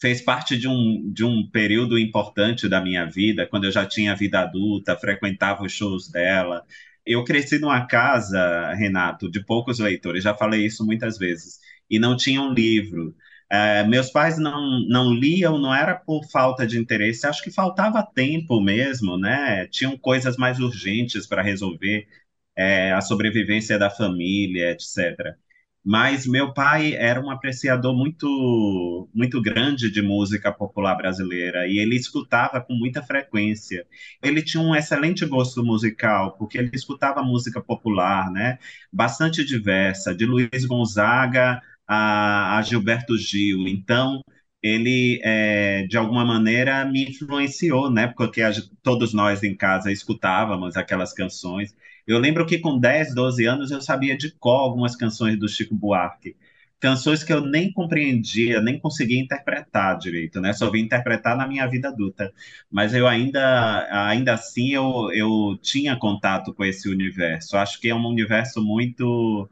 fez 0.00 0.20
parte 0.22 0.56
de 0.58 0.68
um, 0.68 1.10
de 1.12 1.24
um 1.24 1.48
período 1.50 1.98
importante 1.98 2.68
da 2.68 2.80
minha 2.80 3.06
vida, 3.06 3.46
quando 3.46 3.64
eu 3.64 3.72
já 3.72 3.86
tinha 3.86 4.14
vida 4.14 4.40
adulta, 4.40 4.96
frequentava 4.96 5.64
os 5.64 5.72
shows 5.72 6.10
dela. 6.10 6.64
Eu 7.04 7.24
cresci 7.24 7.58
numa 7.58 7.86
casa, 7.86 8.72
Renato, 8.74 9.30
de 9.30 9.44
poucos 9.44 9.78
leitores, 9.78 10.24
já 10.24 10.34
falei 10.36 10.66
isso 10.66 10.84
muitas 10.84 11.16
vezes, 11.18 11.60
e 11.90 11.98
não 11.98 12.16
tinha 12.16 12.42
um 12.42 12.52
livro. 12.52 13.14
É, 13.48 13.84
meus 13.84 14.10
pais 14.10 14.38
não, 14.38 14.80
não 14.88 15.12
liam, 15.14 15.56
não 15.58 15.72
era 15.74 15.94
por 15.94 16.24
falta 16.30 16.66
de 16.66 16.78
interesse, 16.78 17.26
acho 17.26 17.42
que 17.44 17.50
faltava 17.50 18.02
tempo 18.02 18.60
mesmo, 18.60 19.16
né? 19.16 19.66
Tinham 19.68 19.96
coisas 19.96 20.36
mais 20.36 20.58
urgentes 20.58 21.26
para 21.26 21.42
resolver, 21.42 22.08
é, 22.56 22.92
a 22.92 23.00
sobrevivência 23.00 23.78
da 23.78 23.90
família, 23.90 24.72
etc. 24.72 25.36
Mas 25.84 26.26
meu 26.26 26.52
pai 26.52 26.94
era 26.94 27.20
um 27.20 27.30
apreciador 27.30 27.94
muito, 27.96 29.08
muito 29.14 29.40
grande 29.40 29.88
de 29.90 30.02
música 30.02 30.52
popular 30.52 30.96
brasileira 30.96 31.68
e 31.68 31.78
ele 31.78 31.94
escutava 31.96 32.60
com 32.60 32.74
muita 32.74 33.02
frequência. 33.02 33.86
Ele 34.22 34.42
tinha 34.42 34.62
um 34.62 34.74
excelente 34.74 35.24
gosto 35.26 35.64
musical, 35.64 36.36
porque 36.36 36.58
ele 36.58 36.70
escutava 36.74 37.22
música 37.22 37.60
popular, 37.62 38.30
né? 38.32 38.58
Bastante 38.92 39.44
diversa, 39.44 40.12
de 40.14 40.26
Luiz 40.26 40.64
Gonzaga 40.66 41.62
a, 41.86 42.58
a 42.58 42.62
Gilberto 42.62 43.16
Gil. 43.18 43.66
Então, 43.68 44.22
ele, 44.62 45.20
é, 45.22 45.86
de 45.86 45.96
alguma 45.96 46.24
maneira, 46.24 46.84
me 46.84 47.04
influenciou, 47.04 47.90
né? 47.90 48.08
Porque 48.16 48.42
a, 48.42 48.50
todos 48.82 49.12
nós 49.14 49.42
em 49.42 49.54
casa 49.56 49.92
escutávamos 49.92 50.76
aquelas 50.76 51.12
canções. 51.12 51.74
Eu 52.06 52.18
lembro 52.18 52.46
que 52.46 52.58
com 52.58 52.78
10, 52.78 53.14
12 53.14 53.44
anos 53.46 53.70
eu 53.70 53.80
sabia 53.80 54.16
de 54.16 54.30
cor 54.32 54.60
algumas 54.60 54.96
canções 54.96 55.38
do 55.38 55.48
Chico 55.48 55.74
Buarque. 55.74 56.36
Canções 56.78 57.24
que 57.24 57.32
eu 57.32 57.40
nem 57.40 57.72
compreendia, 57.72 58.60
nem 58.60 58.78
conseguia 58.78 59.18
interpretar 59.20 59.98
direito, 59.98 60.40
né? 60.40 60.52
Só 60.52 60.70
vim 60.70 60.80
interpretar 60.80 61.36
na 61.36 61.46
minha 61.48 61.66
vida 61.66 61.88
adulta. 61.88 62.32
Mas 62.70 62.92
eu 62.94 63.06
ainda, 63.08 63.88
ainda 64.08 64.34
assim, 64.34 64.70
eu, 64.74 65.10
eu 65.12 65.58
tinha 65.62 65.96
contato 65.96 66.52
com 66.54 66.64
esse 66.64 66.88
universo. 66.88 67.56
Acho 67.56 67.80
que 67.80 67.88
é 67.88 67.94
um 67.94 68.06
universo 68.06 68.62
muito 68.62 69.48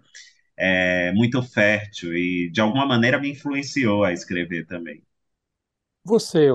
é, 0.57 1.13
muito 1.13 1.43
fértil 1.43 2.15
e 2.17 2.51
de 2.51 2.61
alguma 2.61 2.87
maneira 2.87 3.19
me 3.21 3.31
influenciou 3.33 4.05
a 4.05 4.13
escrever 4.13 4.67
também. 4.67 5.03
Você, 6.05 6.49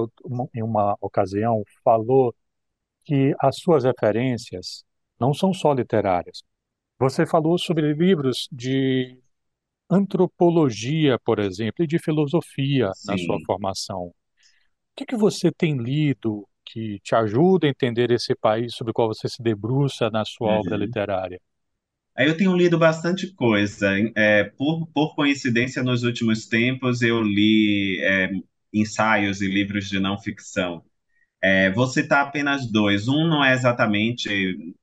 em 0.53 0.61
uma 0.63 0.95
ocasião, 1.01 1.63
falou 1.83 2.33
que 3.05 3.35
as 3.39 3.57
suas 3.59 3.83
referências 3.85 4.83
não 5.19 5.33
são 5.33 5.53
só 5.53 5.73
literárias. 5.73 6.43
Você 6.99 7.25
falou 7.27 7.57
sobre 7.59 7.93
livros 7.93 8.47
de 8.51 9.19
antropologia, 9.89 11.19
por 11.25 11.39
exemplo, 11.39 11.85
e 11.85 11.87
de 11.87 11.99
filosofia 11.99 12.93
na 13.03 13.17
sua 13.17 13.39
Sim. 13.39 13.47
formação. 13.47 14.07
O 14.07 14.13
que, 14.95 15.05
que 15.05 15.17
você 15.17 15.51
tem 15.51 15.77
lido 15.77 16.47
que 16.65 16.99
te 17.01 17.15
ajuda 17.15 17.67
a 17.67 17.71
entender 17.71 18.11
esse 18.11 18.35
país 18.35 18.75
sobre 18.75 18.91
o 18.91 18.93
qual 18.93 19.09
você 19.09 19.29
se 19.29 19.43
debruça 19.43 20.09
na 20.11 20.25
sua 20.25 20.49
obra 20.51 20.77
Uhum. 20.77 20.77
literária? 20.77 21.41
Aí 22.19 22.27
eu 22.27 22.35
tenho 22.37 22.55
lido 22.55 22.77
bastante 22.77 23.33
coisa. 23.33 23.91
É, 24.15 24.43
por, 24.43 24.87
por 24.87 25.15
coincidência, 25.15 25.81
nos 25.83 26.03
últimos 26.03 26.47
tempos, 26.47 27.01
eu 27.01 27.21
li 27.23 27.99
é, 28.03 28.31
ensaios 28.73 29.41
e 29.41 29.47
livros 29.47 29.89
de 29.89 29.99
não 29.99 30.19
ficção. 30.19 30.83
É, 31.41 31.71
vou 31.71 31.87
citar 31.87 32.25
apenas 32.27 32.71
dois. 32.71 33.07
Um 33.07 33.27
não 33.27 33.43
é 33.45 33.53
exatamente. 33.53 34.75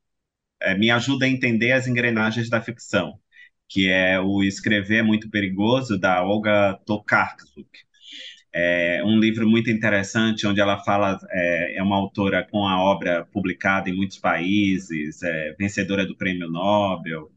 É, 0.60 0.76
me 0.76 0.90
ajuda 0.90 1.26
a 1.26 1.28
entender 1.28 1.72
as 1.72 1.86
engrenagens 1.86 2.48
da 2.50 2.60
ficção, 2.62 3.20
que 3.68 3.88
é 3.88 4.20
o 4.20 4.42
Escrever 4.42 5.00
é 5.00 5.02
Muito 5.02 5.30
Perigoso, 5.30 5.98
da 5.98 6.24
Olga 6.24 6.74
Tokarczuk. 6.86 7.85
É 8.58 9.02
um 9.04 9.18
livro 9.20 9.48
muito 9.48 9.70
interessante, 9.70 10.46
onde 10.46 10.60
ela 10.60 10.78
fala, 10.82 11.18
é, 11.30 11.76
é 11.78 11.82
uma 11.82 11.96
autora 11.96 12.42
com 12.50 12.66
a 12.66 12.82
obra 12.82 13.24
publicada 13.26 13.90
em 13.90 13.94
muitos 13.96 14.18
países, 14.18 15.22
é, 15.22 15.54
vencedora 15.58 16.06
do 16.06 16.16
Prêmio 16.16 16.48
Nobel, 16.50 17.30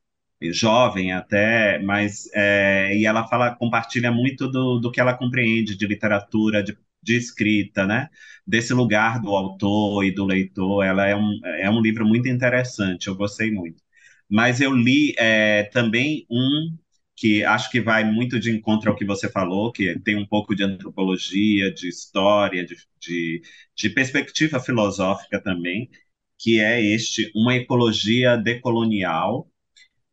jovem 0.52 1.12
até, 1.14 1.80
mas 1.80 2.30
é, 2.34 2.96
e 2.96 3.06
ela 3.06 3.28
fala, 3.28 3.56
compartilha 3.56 4.12
muito 4.12 4.48
do, 4.50 4.80
do 4.80 4.92
que 4.92 5.00
ela 5.02 5.14
compreende 5.14 5.76
de 5.78 5.86
literatura, 5.88 6.64
de, 6.64 6.78
de 7.04 7.18
escrita, 7.18 7.86
né? 7.86 8.10
Desse 8.48 8.74
lugar 8.74 9.22
do 9.22 9.36
autor 9.36 10.06
e 10.06 10.12
do 10.14 10.26
leitor. 10.26 10.84
Ela 10.86 11.08
é 11.08 11.16
um, 11.16 11.40
é 11.46 11.70
um 11.70 11.82
livro 11.82 12.06
muito 12.08 12.28
interessante, 12.30 13.08
eu 13.08 13.16
gostei 13.16 13.52
muito. 13.52 13.82
Mas 14.30 14.62
eu 14.62 14.74
li 14.76 15.14
é, 15.18 15.64
também 15.66 16.26
um 16.30 16.78
que 17.20 17.44
acho 17.44 17.70
que 17.70 17.82
vai 17.82 18.10
muito 18.10 18.40
de 18.40 18.50
encontro 18.50 18.90
ao 18.90 18.96
que 18.96 19.04
você 19.04 19.30
falou, 19.30 19.74
que 19.74 20.00
tem 20.00 20.16
um 20.16 20.26
pouco 20.26 20.56
de 20.56 20.64
antropologia, 20.64 21.70
de 21.70 21.90
história, 21.90 22.66
de, 22.66 22.78
de, 22.98 23.42
de 23.76 23.90
perspectiva 23.90 24.58
filosófica 24.58 25.42
também, 25.42 25.90
que 26.38 26.62
é 26.62 26.82
este, 26.82 27.30
Uma 27.36 27.56
Ecologia 27.56 28.38
Decolonial, 28.38 29.52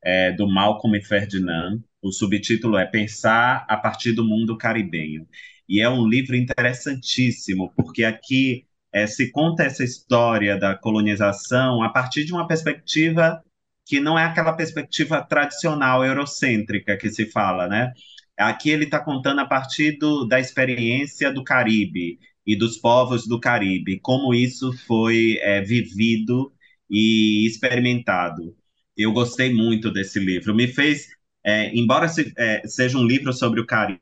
é, 0.03 0.33
do 0.33 0.49
Malcolm 0.49 0.99
e 0.99 1.01
Ferdinand. 1.01 1.81
O 2.03 2.11
subtítulo 2.11 2.77
é 2.77 2.85
Pensar 2.85 3.65
a 3.69 3.77
partir 3.77 4.13
do 4.13 4.25
mundo 4.25 4.59
caribenho. 4.59 5.29
E 5.69 5.81
é 5.81 5.89
um 5.89 6.09
livro 6.09 6.35
interessantíssimo, 6.35 7.73
porque 7.77 8.03
aqui 8.03 8.67
é, 8.93 9.07
se 9.07 9.31
conta 9.31 9.63
essa 9.63 9.85
história 9.85 10.59
da 10.59 10.75
colonização 10.75 11.85
a 11.85 11.89
partir 11.89 12.25
de 12.25 12.33
uma 12.33 12.49
perspectiva 12.49 13.41
que 13.87 14.01
não 14.01 14.19
é 14.19 14.25
aquela 14.25 14.53
perspectiva 14.53 15.23
tradicional 15.23 16.05
eurocêntrica 16.05 16.97
que 16.99 17.09
se 17.09 17.27
fala, 17.27 17.69
né? 17.69 17.93
Aqui 18.37 18.71
ele 18.71 18.85
está 18.85 18.99
contando 19.01 19.41
a 19.41 19.47
partir 19.47 19.97
do, 19.99 20.27
da 20.27 20.41
experiência 20.41 21.33
do 21.33 21.45
Caribe 21.45 22.19
e 22.47 22.57
dos 22.57 22.77
povos 22.77 23.27
do 23.27 23.41
Caribe, 23.41 24.01
como 24.01 24.35
isso 24.35 24.73
foi 24.87 25.39
é, 25.41 25.63
vivido 25.63 26.53
e 26.91 27.47
experimentado. 27.47 28.57
Eu 28.97 29.13
gostei 29.13 29.55
muito 29.55 29.91
desse 29.93 30.19
livro. 30.19 30.55
Me 30.55 30.67
fez, 30.69 31.09
é, 31.45 31.75
embora 31.75 32.09
se, 32.09 32.33
é, 32.37 32.67
seja 32.67 32.99
um 32.99 33.07
livro 33.07 33.33
sobre 33.33 33.61
o 33.61 33.67
Caribe, 33.67 34.01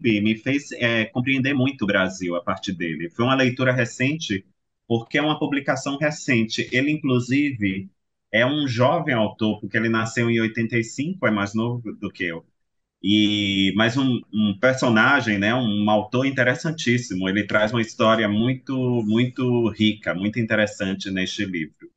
me 0.00 0.36
fez 0.36 0.70
é, 0.72 1.06
compreender 1.06 1.54
muito 1.54 1.82
o 1.82 1.86
Brasil 1.86 2.36
a 2.36 2.42
partir 2.42 2.72
dele. 2.72 3.10
Foi 3.10 3.24
uma 3.24 3.34
leitura 3.34 3.72
recente, 3.72 4.44
porque 4.86 5.18
é 5.18 5.22
uma 5.22 5.38
publicação 5.38 5.96
recente. 5.98 6.68
Ele, 6.72 6.90
inclusive, 6.90 7.88
é 8.34 8.44
um 8.44 8.66
jovem 8.66 9.14
autor, 9.14 9.60
porque 9.60 9.76
ele 9.76 9.88
nasceu 9.88 10.28
em 10.28 10.40
85, 10.40 11.24
é 11.24 11.30
mais 11.30 11.54
novo 11.54 11.92
do 11.94 12.10
que 12.10 12.24
eu. 12.24 12.44
E 13.00 13.72
mais 13.76 13.96
um, 13.96 14.20
um, 14.32 14.58
personagem, 14.58 15.38
né, 15.38 15.54
um 15.54 15.88
autor 15.88 16.26
interessantíssimo. 16.26 17.28
Ele 17.28 17.46
traz 17.46 17.72
uma 17.72 17.80
história 17.80 18.28
muito, 18.28 18.74
muito 19.04 19.68
rica, 19.68 20.14
muito 20.14 20.40
interessante 20.40 21.12
neste 21.12 21.44
livro. 21.44 21.88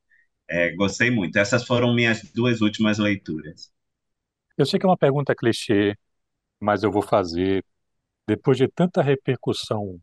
É, 0.48 0.70
gostei 0.76 1.10
muito. 1.10 1.36
Essas 1.36 1.66
foram 1.66 1.92
minhas 1.92 2.22
duas 2.32 2.60
últimas 2.60 2.98
leituras. 2.98 3.72
Eu 4.56 4.64
sei 4.64 4.78
que 4.78 4.86
é 4.86 4.88
uma 4.88 4.96
pergunta 4.96 5.34
clichê, 5.34 5.96
mas 6.60 6.84
eu 6.84 6.92
vou 6.92 7.02
fazer. 7.02 7.64
Depois 8.28 8.58
de 8.58 8.68
tanta 8.68 9.02
repercussão 9.02 10.00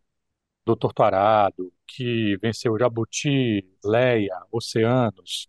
do 0.65 0.75
Torturado, 0.75 1.71
que 1.87 2.37
venceu 2.41 2.77
Jabuti, 2.77 3.65
Leia, 3.85 4.37
Oceanos, 4.51 5.47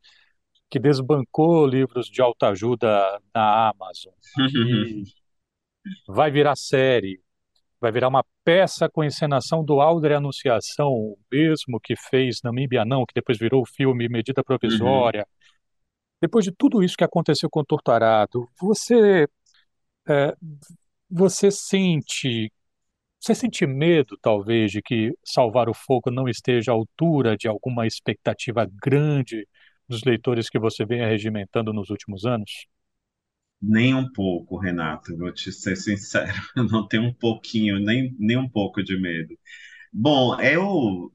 que 0.70 0.78
desbancou 0.78 1.66
livros 1.66 2.06
de 2.06 2.20
autoajuda 2.20 3.20
na 3.34 3.70
Amazon, 3.70 4.12
vai 6.08 6.30
virar 6.30 6.56
série, 6.56 7.20
vai 7.80 7.92
virar 7.92 8.08
uma 8.08 8.24
peça 8.44 8.88
com 8.88 9.04
encenação 9.04 9.64
do 9.64 9.80
Alder 9.80 10.16
Anunciação, 10.16 10.88
o 10.88 11.18
mesmo 11.30 11.78
que 11.80 11.94
fez 11.96 12.40
Namíbia 12.42 12.84
Não, 12.84 13.04
que 13.04 13.14
depois 13.14 13.38
virou 13.38 13.62
o 13.62 13.66
filme 13.66 14.08
Medida 14.08 14.42
Provisória. 14.42 15.20
Uhum. 15.20 15.36
Depois 16.20 16.44
de 16.44 16.52
tudo 16.52 16.82
isso 16.82 16.96
que 16.96 17.04
aconteceu 17.04 17.48
com 17.50 17.60
o 17.60 17.64
Torturado, 17.64 18.48
você, 18.58 19.28
é, 20.08 20.34
você 21.10 21.50
sente 21.50 22.50
você 23.26 23.34
sente 23.34 23.66
medo, 23.66 24.16
talvez, 24.22 24.70
de 24.70 24.80
que 24.80 25.12
Salvar 25.24 25.68
o 25.68 25.74
Fogo 25.74 26.12
não 26.12 26.28
esteja 26.28 26.70
à 26.70 26.74
altura 26.74 27.36
de 27.36 27.48
alguma 27.48 27.84
expectativa 27.84 28.68
grande 28.80 29.48
dos 29.88 30.02
leitores 30.04 30.48
que 30.50 30.58
você 30.58 30.84
vem 30.84 31.00
regimentando 31.06 31.72
nos 31.72 31.90
últimos 31.90 32.24
anos? 32.24 32.66
Nem 33.60 33.94
um 33.94 34.10
pouco, 34.12 34.58
Renato, 34.58 35.16
vou 35.16 35.32
te 35.32 35.50
ser 35.52 35.76
sincero, 35.76 36.32
eu 36.56 36.64
não 36.64 36.86
tenho 36.86 37.04
um 37.04 37.14
pouquinho, 37.14 37.78
nem, 37.78 38.14
nem 38.18 38.36
um 38.36 38.48
pouco 38.48 38.82
de 38.82 38.98
medo. 39.00 39.36
Bom, 39.92 40.40
eu 40.40 41.12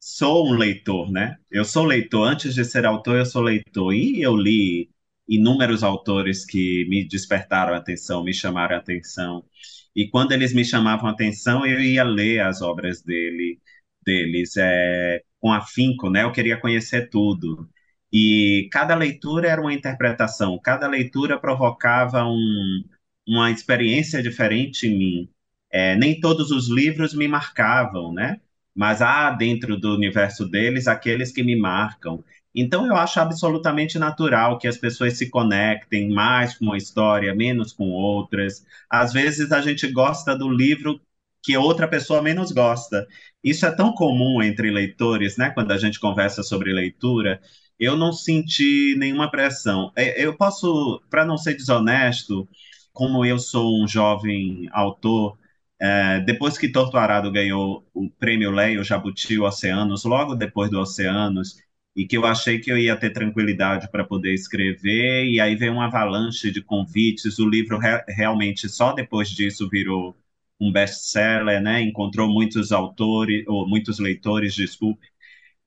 sou 0.00 0.48
um 0.48 0.54
leitor, 0.56 1.10
né? 1.12 1.38
Eu 1.50 1.64
sou 1.64 1.84
leitor, 1.84 2.28
antes 2.28 2.54
de 2.54 2.64
ser 2.64 2.86
autor, 2.86 3.18
eu 3.18 3.26
sou 3.26 3.42
leitor, 3.42 3.94
e 3.94 4.22
eu 4.22 4.36
li 4.36 4.90
inúmeros 5.28 5.82
autores 5.82 6.44
que 6.46 6.86
me 6.88 7.06
despertaram 7.08 7.74
a 7.74 7.78
atenção, 7.78 8.24
me 8.24 8.34
chamaram 8.34 8.76
a 8.76 8.78
atenção. 8.78 9.44
E 9.94 10.08
quando 10.08 10.32
eles 10.32 10.52
me 10.54 10.64
chamavam 10.64 11.08
a 11.08 11.12
atenção, 11.12 11.66
eu 11.66 11.80
ia 11.80 12.04
ler 12.04 12.40
as 12.40 12.62
obras 12.62 13.02
dele, 13.02 13.60
deles 14.10 14.56
é, 14.56 15.22
com 15.40 15.52
afinco, 15.52 16.10
né? 16.10 16.24
Eu 16.24 16.32
queria 16.32 16.60
conhecer 16.60 17.08
tudo. 17.10 17.68
E 18.12 18.68
cada 18.72 18.94
leitura 18.96 19.48
era 19.48 19.60
uma 19.60 19.72
interpretação, 19.74 20.58
cada 20.58 20.88
leitura 20.88 21.38
provocava 21.38 22.24
um, 22.24 22.84
uma 23.26 23.50
experiência 23.50 24.22
diferente 24.22 24.86
em 24.88 24.98
mim. 24.98 25.30
É, 25.72 25.96
nem 25.96 26.20
todos 26.20 26.50
os 26.50 26.68
livros 26.68 27.14
me 27.14 27.28
marcavam, 27.28 28.12
né? 28.12 28.40
Mas 28.74 29.02
há 29.02 29.30
dentro 29.30 29.78
do 29.78 29.94
universo 29.94 30.48
deles 30.48 30.88
aqueles 30.88 31.30
que 31.32 31.42
me 31.42 31.56
marcam. 31.56 32.24
Então 32.54 32.86
eu 32.86 32.96
acho 32.96 33.20
absolutamente 33.20 33.98
natural 33.98 34.58
que 34.58 34.66
as 34.66 34.76
pessoas 34.76 35.16
se 35.16 35.30
conectem 35.30 36.08
mais 36.10 36.56
com 36.58 36.64
uma 36.66 36.76
história, 36.76 37.34
menos 37.34 37.72
com 37.72 37.90
outras. 37.90 38.64
Às 38.88 39.12
vezes 39.12 39.52
a 39.52 39.60
gente 39.60 39.86
gosta 39.92 40.36
do 40.36 40.48
livro 40.48 41.00
que 41.42 41.56
outra 41.56 41.88
pessoa 41.88 42.22
menos 42.22 42.52
gosta. 42.52 43.06
Isso 43.42 43.66
é 43.66 43.70
tão 43.74 43.92
comum 43.94 44.42
entre 44.42 44.70
leitores, 44.70 45.36
né? 45.36 45.50
Quando 45.50 45.72
a 45.72 45.78
gente 45.78 45.98
conversa 46.00 46.42
sobre 46.42 46.72
leitura, 46.72 47.40
eu 47.78 47.96
não 47.96 48.12
senti 48.12 48.94
nenhuma 48.98 49.30
pressão. 49.30 49.92
É, 49.96 50.22
eu 50.24 50.36
posso, 50.36 51.00
para 51.10 51.24
não 51.24 51.38
ser 51.38 51.54
desonesto, 51.54 52.48
como 52.92 53.24
eu 53.24 53.38
sou 53.38 53.82
um 53.82 53.88
jovem 53.88 54.68
autor, 54.72 55.38
é, 55.80 56.20
depois 56.20 56.58
que 56.58 56.68
Torto 56.70 56.96
Arado 56.98 57.32
ganhou 57.32 57.86
o 57.94 58.10
prêmio 58.10 58.50
Leio 58.50 58.84
Jabuti 58.84 59.38
Oceanos, 59.40 60.04
logo 60.04 60.34
depois 60.34 60.70
do 60.70 60.78
Oceanos, 60.78 61.56
e 61.96 62.06
que 62.06 62.16
eu 62.16 62.26
achei 62.26 62.58
que 62.60 62.70
eu 62.70 62.78
ia 62.78 62.96
ter 62.96 63.10
tranquilidade 63.10 63.90
para 63.90 64.04
poder 64.04 64.32
escrever, 64.34 65.24
e 65.26 65.40
aí 65.40 65.56
veio 65.56 65.72
uma 65.72 65.86
avalanche 65.86 66.50
de 66.50 66.62
convites, 66.62 67.38
o 67.38 67.48
livro 67.48 67.78
re 67.78 68.04
realmente 68.08 68.68
só 68.68 68.92
depois 68.92 69.28
disso 69.30 69.68
virou 69.68 70.16
um 70.60 70.72
best-seller, 70.72 71.60
né? 71.62 71.80
encontrou 71.82 72.28
muitos 72.28 72.72
autores, 72.72 73.44
ou 73.48 73.68
muitos 73.68 73.98
leitores, 73.98 74.54
desculpe, 74.54 75.06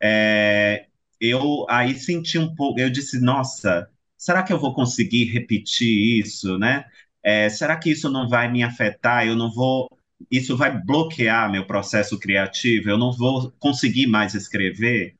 é, 0.01 0.88
eu 1.19 1.65
aí 1.69 1.95
senti 1.95 2.38
um 2.38 2.53
pouco, 2.56 2.79
eu 2.79 2.89
disse, 2.89 3.19
nossa, 3.19 3.89
será 4.17 4.43
que 4.43 4.51
eu 4.53 4.60
vou 4.60 4.73
conseguir 4.73 5.25
repetir 5.25 6.19
isso, 6.19 6.58
né? 6.58 6.86
É, 7.23 7.49
será 7.49 7.77
que 7.77 7.89
isso 7.91 8.10
não 8.10 8.27
vai 8.27 8.51
me 8.51 8.63
afetar? 8.63 9.25
Eu 9.27 9.36
não 9.36 9.51
vou, 9.51 9.88
isso 10.29 10.58
vai 10.58 10.77
bloquear 10.84 11.49
meu 11.51 11.65
processo 11.65 12.19
criativo? 12.19 12.89
Eu 12.89 12.97
não 12.97 13.12
vou 13.13 13.51
conseguir 13.60 14.08
mais 14.08 14.34
escrever? 14.36 15.15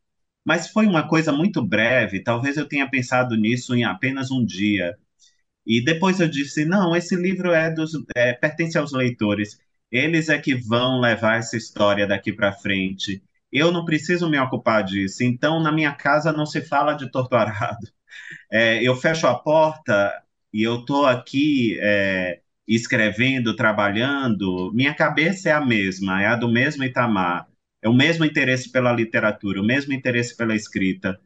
Mas 0.46 0.68
foi 0.70 0.86
uma 0.88 1.08
coisa 1.08 1.32
muito 1.32 1.62
breve, 1.66 2.22
talvez 2.22 2.58
eu 2.58 2.68
tenha 2.68 2.90
pensado 2.90 3.36
nisso 3.38 3.74
em 3.76 3.84
apenas 3.86 4.30
um 4.32 4.44
dia. 4.46 4.98
E 5.66 5.84
depois 5.84 6.20
eu 6.20 6.28
disse, 6.28 6.66
não, 6.66 6.96
esse 6.96 7.16
livro 7.16 7.52
é 7.52 7.72
dos, 7.72 7.92
é, 8.16 8.34
pertence 8.34 8.78
aos 8.78 8.92
leitores. 8.92 9.58
Eles 9.94 10.28
é 10.30 10.38
que 10.38 10.56
vão 10.56 11.00
levar 11.00 11.38
essa 11.38 11.56
história 11.56 12.06
daqui 12.06 12.34
para 12.34 12.52
frente 12.52 13.24
eu 13.54 13.72
não 13.72 13.86
preciso 13.86 14.28
me 14.30 14.40
ocupar 14.40 14.84
disso. 14.84 15.24
Então, 15.24 15.62
na 15.62 15.72
minha 15.72 15.94
casa 15.94 16.34
não 16.34 16.46
se 16.46 16.62
fala 16.62 16.94
de 16.96 17.10
torturado. 17.12 17.88
É, 18.52 18.84
eu 18.84 18.96
fecho 18.96 19.28
a 19.28 19.36
porta 19.36 20.14
e 20.54 20.64
eu 20.64 20.82
estou 20.82 21.06
aqui 21.06 21.78
é, 21.82 22.42
escrevendo, 22.68 23.56
trabalhando. 23.56 24.72
Minha 24.74 24.94
cabeça 24.94 25.50
é 25.50 25.52
a 25.52 25.66
mesma, 25.66 26.22
é 26.22 26.28
a 26.28 26.36
do 26.36 26.52
mesmo 26.52 26.84
Itamar. 26.84 27.48
É 27.82 27.90
o 27.90 27.94
mesmo 27.94 28.26
interesse 28.26 28.72
pela 28.72 28.94
literatura, 28.94 29.62
o 29.62 29.66
mesmo 29.66 29.94
interesse 29.94 30.38
pela 30.38 30.56
escrita. 30.56 31.20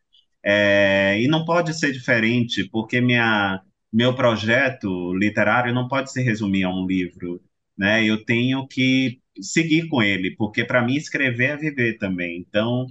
É, 0.44 1.20
e 1.22 1.28
não 1.28 1.46
pode 1.46 1.74
ser 1.78 1.92
diferente, 1.92 2.64
porque 2.72 3.02
minha, 3.02 3.62
meu 3.92 4.16
projeto 4.16 5.14
literário 5.14 5.74
não 5.74 5.88
pode 5.88 6.12
se 6.12 6.22
resumir 6.22 6.64
a 6.64 6.70
um 6.70 6.86
livro. 6.88 7.42
Né? 7.78 8.04
Eu 8.06 8.24
tenho 8.26 8.68
que 8.68 9.22
seguir 9.42 9.88
com 9.88 10.02
ele, 10.02 10.36
porque 10.36 10.66
para 10.66 10.82
mim 10.84 10.96
escrever 10.96 11.52
é 11.52 11.58
viver 11.58 11.98
também. 11.98 12.40
Então, 12.40 12.88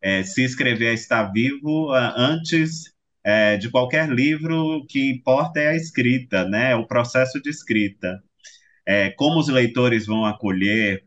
é, 0.00 0.22
se 0.22 0.42
escrever 0.44 0.86
é 0.86 0.94
estar 0.94 1.24
vivo, 1.32 1.92
antes 2.16 2.92
é, 3.24 3.56
de 3.56 3.70
qualquer 3.70 4.08
livro, 4.08 4.78
o 4.78 4.86
que 4.86 5.10
importa 5.10 5.60
é 5.60 5.68
a 5.68 5.76
escrita, 5.76 6.44
né? 6.48 6.74
o 6.74 6.86
processo 6.86 7.40
de 7.42 7.50
escrita. 7.50 8.22
É, 8.86 9.10
como 9.10 9.38
os 9.40 9.48
leitores 9.48 10.06
vão 10.06 10.24
acolher 10.24 11.04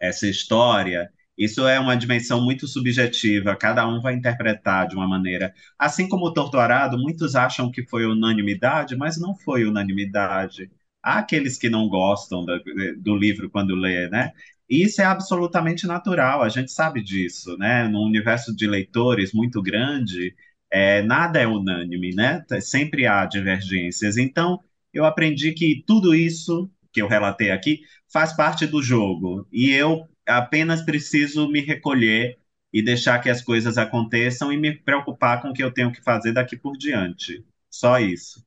essa 0.00 0.26
história, 0.28 1.10
isso 1.36 1.66
é 1.66 1.78
uma 1.80 1.96
dimensão 1.96 2.42
muito 2.44 2.66
subjetiva, 2.68 3.56
cada 3.56 3.86
um 3.88 4.00
vai 4.00 4.14
interpretar 4.14 4.86
de 4.88 4.94
uma 4.94 5.08
maneira. 5.08 5.54
Assim 5.78 6.08
como 6.08 6.26
o 6.26 6.32
Torturado, 6.32 6.98
muitos 6.98 7.34
acham 7.34 7.70
que 7.70 7.86
foi 7.86 8.06
unanimidade, 8.06 8.96
mas 8.96 9.18
não 9.18 9.34
foi 9.36 9.64
unanimidade. 9.64 10.70
Há 11.02 11.18
aqueles 11.18 11.58
que 11.58 11.68
não 11.68 11.88
gostam 11.88 12.44
do, 12.44 12.60
do 12.98 13.16
livro 13.16 13.50
quando 13.50 13.74
lê, 13.74 14.08
né? 14.08 14.32
E 14.68 14.82
isso 14.82 15.02
é 15.02 15.04
absolutamente 15.04 15.86
natural, 15.86 16.42
a 16.42 16.48
gente 16.48 16.70
sabe 16.72 17.02
disso, 17.02 17.56
né? 17.58 17.88
No 17.88 18.02
universo 18.04 18.54
de 18.54 18.66
leitores 18.66 19.32
muito 19.32 19.60
grande, 19.62 20.34
é, 20.70 21.02
nada 21.02 21.40
é 21.40 21.46
unânime, 21.46 22.14
né? 22.14 22.44
Sempre 22.60 23.06
há 23.06 23.26
divergências. 23.26 24.16
Então, 24.16 24.60
eu 24.92 25.04
aprendi 25.04 25.52
que 25.52 25.82
tudo 25.86 26.14
isso 26.14 26.70
que 26.92 27.02
eu 27.02 27.08
relatei 27.08 27.50
aqui 27.50 27.80
faz 28.10 28.32
parte 28.34 28.66
do 28.66 28.82
jogo 28.82 29.46
e 29.52 29.70
eu 29.70 30.08
apenas 30.26 30.82
preciso 30.82 31.48
me 31.50 31.60
recolher 31.60 32.38
e 32.72 32.82
deixar 32.82 33.18
que 33.18 33.28
as 33.28 33.42
coisas 33.42 33.76
aconteçam 33.76 34.52
e 34.52 34.56
me 34.56 34.72
preocupar 34.74 35.42
com 35.42 35.48
o 35.50 35.52
que 35.52 35.62
eu 35.62 35.72
tenho 35.72 35.92
que 35.92 36.02
fazer 36.02 36.32
daqui 36.32 36.56
por 36.56 36.76
diante. 36.76 37.44
Só 37.70 37.98
isso. 37.98 38.44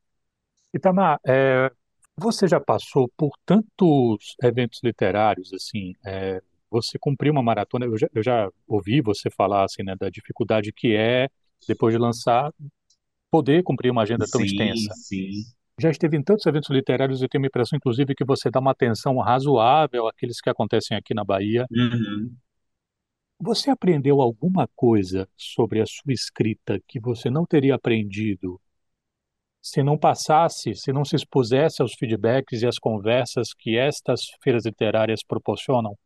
Itamar, 0.73 1.19
é, 1.25 1.71
você 2.17 2.47
já 2.47 2.59
passou 2.59 3.09
por 3.17 3.31
tantos 3.45 4.35
eventos 4.41 4.79
literários, 4.83 5.53
assim, 5.53 5.93
é, 6.05 6.41
você 6.69 6.97
cumpriu 6.97 7.31
uma 7.31 7.43
maratona, 7.43 7.85
eu 7.85 7.97
já, 7.97 8.07
eu 8.13 8.23
já 8.23 8.49
ouvi 8.67 9.01
você 9.01 9.29
falar, 9.29 9.65
assim, 9.65 9.83
né, 9.83 9.95
da 9.95 10.09
dificuldade 10.09 10.71
que 10.71 10.95
é, 10.95 11.29
depois 11.67 11.93
de 11.93 11.99
lançar, 11.99 12.51
poder 13.29 13.63
cumprir 13.63 13.91
uma 13.91 14.03
agenda 14.03 14.25
tão 14.31 14.41
sim, 14.41 14.47
extensa. 14.47 14.93
Sim, 14.93 15.29
Já 15.79 15.89
esteve 15.89 16.15
em 16.15 16.23
tantos 16.23 16.45
eventos 16.45 16.69
literários 16.69 17.21
e 17.21 17.27
tenho 17.27 17.43
a 17.43 17.47
impressão, 17.47 17.77
inclusive, 17.77 18.15
que 18.15 18.25
você 18.25 18.49
dá 18.49 18.59
uma 18.59 18.71
atenção 18.71 19.17
razoável 19.17 20.07
àqueles 20.07 20.39
que 20.39 20.49
acontecem 20.49 20.95
aqui 20.95 21.13
na 21.13 21.23
Bahia. 21.23 21.65
Uhum. 21.69 22.33
Você 23.41 23.69
aprendeu 23.69 24.21
alguma 24.21 24.69
coisa 24.73 25.27
sobre 25.35 25.81
a 25.81 25.85
sua 25.85 26.13
escrita 26.13 26.79
que 26.87 26.99
você 26.99 27.29
não 27.29 27.45
teria 27.45 27.75
aprendido 27.75 28.59
se 29.65 29.81
não 29.81 29.97
passasse, 29.97 30.75
se 30.75 30.93
não 30.93 31.03
se 31.03 31.15
expusesse 31.15 31.81
aos 31.81 31.95
feedbacks 31.95 32.61
e 32.61 32.67
às 32.67 32.77
conversas 32.77 33.47
que 33.57 33.75
estas 33.75 34.21
feiras 34.43 34.63
literárias 34.63 35.21
proporcionam? 35.27 35.97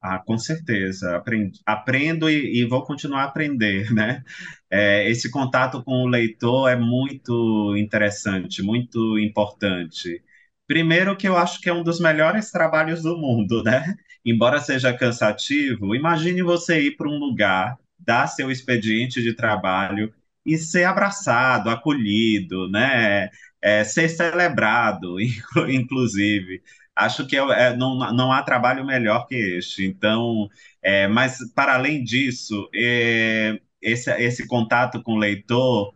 Ah, 0.00 0.20
com 0.24 0.38
certeza. 0.38 1.16
Aprendo, 1.16 1.58
aprendo 1.66 2.30
e, 2.30 2.60
e 2.60 2.64
vou 2.64 2.84
continuar 2.84 3.22
a 3.22 3.24
aprender, 3.24 3.90
né? 3.92 4.22
É, 4.70 5.10
esse 5.10 5.28
contato 5.28 5.82
com 5.82 6.04
o 6.04 6.06
leitor 6.06 6.70
é 6.70 6.76
muito 6.76 7.76
interessante, 7.76 8.62
muito 8.62 9.18
importante. 9.18 10.22
Primeiro, 10.64 11.16
que 11.16 11.26
eu 11.26 11.36
acho 11.36 11.60
que 11.60 11.68
é 11.68 11.72
um 11.72 11.82
dos 11.82 11.98
melhores 11.98 12.52
trabalhos 12.52 13.02
do 13.02 13.16
mundo, 13.18 13.64
né? 13.64 13.96
Embora 14.24 14.60
seja 14.60 14.96
cansativo, 14.96 15.96
imagine 15.96 16.42
você 16.42 16.80
ir 16.80 16.96
para 16.96 17.08
um 17.08 17.18
lugar, 17.18 17.76
dar 17.98 18.28
seu 18.28 18.52
expediente 18.52 19.20
de 19.20 19.34
trabalho 19.34 20.14
e 20.44 20.58
ser 20.58 20.84
abraçado, 20.84 21.70
acolhido, 21.70 22.68
né? 22.70 23.30
É, 23.62 23.82
ser 23.84 24.08
celebrado, 24.08 25.16
inclusive. 25.70 26.62
Acho 26.94 27.26
que 27.26 27.36
é, 27.36 27.40
é, 27.40 27.76
não, 27.76 27.96
não 28.12 28.32
há 28.32 28.42
trabalho 28.42 28.84
melhor 28.86 29.26
que 29.26 29.34
este. 29.36 29.84
Então, 29.84 30.48
é, 30.82 31.08
mas 31.08 31.38
para 31.54 31.74
além 31.74 32.02
disso, 32.04 32.68
é, 32.74 33.58
esse, 33.82 34.10
esse 34.22 34.46
contato 34.46 35.02
com 35.02 35.14
o 35.14 35.18
leitor 35.18 35.92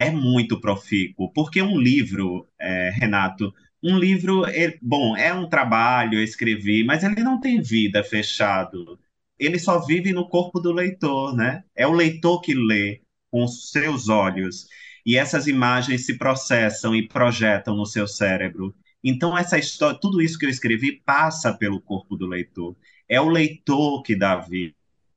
é 0.00 0.10
muito 0.10 0.60
profícuo, 0.60 1.32
porque 1.32 1.62
um 1.62 1.78
livro, 1.78 2.48
é, 2.58 2.90
Renato, 2.90 3.52
um 3.82 3.98
livro, 3.98 4.44
é, 4.46 4.76
bom, 4.82 5.16
é 5.16 5.32
um 5.32 5.48
trabalho, 5.48 6.18
eu 6.18 6.24
escrevi, 6.24 6.84
mas 6.84 7.04
ele 7.04 7.22
não 7.22 7.40
tem 7.40 7.60
vida 7.60 8.02
fechado. 8.02 8.98
Ele 9.38 9.58
só 9.58 9.84
vive 9.84 10.12
no 10.12 10.28
corpo 10.28 10.60
do 10.60 10.72
leitor, 10.72 11.36
né? 11.36 11.64
É 11.76 11.86
o 11.86 11.92
leitor 11.92 12.40
que 12.40 12.54
lê 12.54 13.02
com 13.34 13.48
seus 13.48 14.08
olhos. 14.08 14.68
E 15.04 15.16
essas 15.16 15.48
imagens 15.48 16.06
se 16.06 16.16
processam 16.16 16.94
e 16.94 17.08
projetam 17.08 17.74
no 17.74 17.84
seu 17.84 18.06
cérebro. 18.06 18.72
Então, 19.02 19.36
essa 19.36 19.58
história, 19.58 19.98
tudo 20.00 20.22
isso 20.22 20.38
que 20.38 20.46
eu 20.46 20.50
escrevi 20.50 21.02
passa 21.04 21.52
pelo 21.52 21.80
corpo 21.80 22.16
do 22.16 22.28
leitor. 22.28 22.76
É 23.08 23.20
o 23.20 23.28
leitor 23.28 24.02
que 24.04 24.14
dá 24.14 24.36
vida 24.36 24.76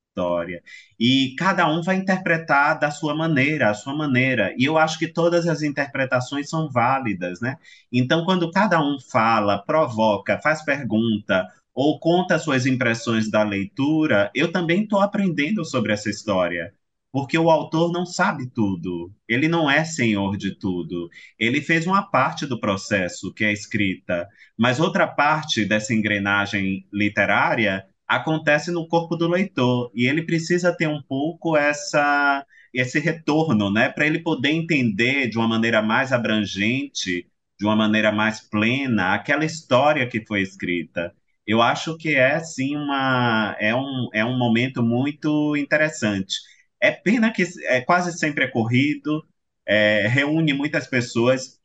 história. 0.09 0.63
E 0.99 1.35
cada 1.37 1.69
um 1.69 1.83
vai 1.83 1.97
interpretar 1.97 2.79
da 2.79 2.89
sua 2.89 3.15
maneira, 3.15 3.69
a 3.69 3.75
sua 3.75 3.95
maneira. 3.95 4.51
E 4.57 4.65
eu 4.65 4.79
acho 4.79 4.97
que 4.97 5.07
todas 5.07 5.47
as 5.47 5.61
interpretações 5.61 6.49
são 6.49 6.67
válidas, 6.71 7.39
né? 7.39 7.57
Então, 7.93 8.25
quando 8.25 8.49
cada 8.49 8.81
um 8.81 8.97
fala, 8.99 9.59
provoca, 9.59 10.39
faz 10.41 10.65
pergunta 10.65 11.45
ou 11.71 11.99
conta 11.99 12.39
suas 12.39 12.65
impressões 12.65 13.29
da 13.29 13.43
leitura, 13.43 14.31
eu 14.33 14.51
também 14.51 14.81
estou 14.83 15.01
aprendendo 15.01 15.63
sobre 15.63 15.93
essa 15.93 16.09
história 16.09 16.73
porque 17.11 17.37
o 17.37 17.49
autor 17.49 17.91
não 17.91 18.05
sabe 18.05 18.49
tudo, 18.49 19.11
ele 19.27 19.47
não 19.47 19.69
é 19.69 19.83
senhor 19.83 20.37
de 20.37 20.55
tudo. 20.55 21.09
Ele 21.39 21.61
fez 21.61 21.87
uma 21.87 22.03
parte 22.03 22.45
do 22.45 22.59
processo, 22.59 23.33
que 23.33 23.43
é 23.45 23.51
escrita, 23.51 24.27
mas 24.57 24.79
outra 24.79 25.07
parte 25.07 25.65
dessa 25.65 25.93
engrenagem 25.93 26.85
literária 26.93 27.85
acontece 28.07 28.71
no 28.71 28.87
corpo 28.87 29.15
do 29.15 29.27
leitor, 29.27 29.91
e 29.93 30.05
ele 30.07 30.23
precisa 30.23 30.75
ter 30.75 30.87
um 30.87 31.01
pouco 31.01 31.57
essa 31.57 32.45
esse 32.73 32.99
retorno, 32.99 33.71
né, 33.71 33.89
para 33.89 34.05
ele 34.05 34.19
poder 34.19 34.49
entender 34.51 35.29
de 35.29 35.37
uma 35.37 35.47
maneira 35.47 35.81
mais 35.81 36.11
abrangente, 36.13 37.25
de 37.59 37.65
uma 37.65 37.75
maneira 37.75 38.11
mais 38.11 38.39
plena, 38.41 39.13
aquela 39.15 39.45
história 39.45 40.07
que 40.07 40.23
foi 40.25 40.41
escrita. 40.41 41.13
Eu 41.45 41.61
acho 41.61 41.97
que 41.97 42.13
é 42.15 42.39
sim 42.39 42.75
uma 42.75 43.55
é 43.59 43.73
um, 43.75 44.09
é 44.13 44.23
um 44.25 44.37
momento 44.37 44.83
muito 44.83 45.55
interessante. 45.55 46.35
É 46.79 46.91
pena 46.91 47.31
que 47.31 47.43
é 47.65 47.81
quase 47.81 48.17
sempre 48.17 48.45
é 48.45 48.47
corrido, 48.47 49.25
é, 49.65 50.07
reúne 50.07 50.53
muitas 50.53 50.87
pessoas, 50.87 51.59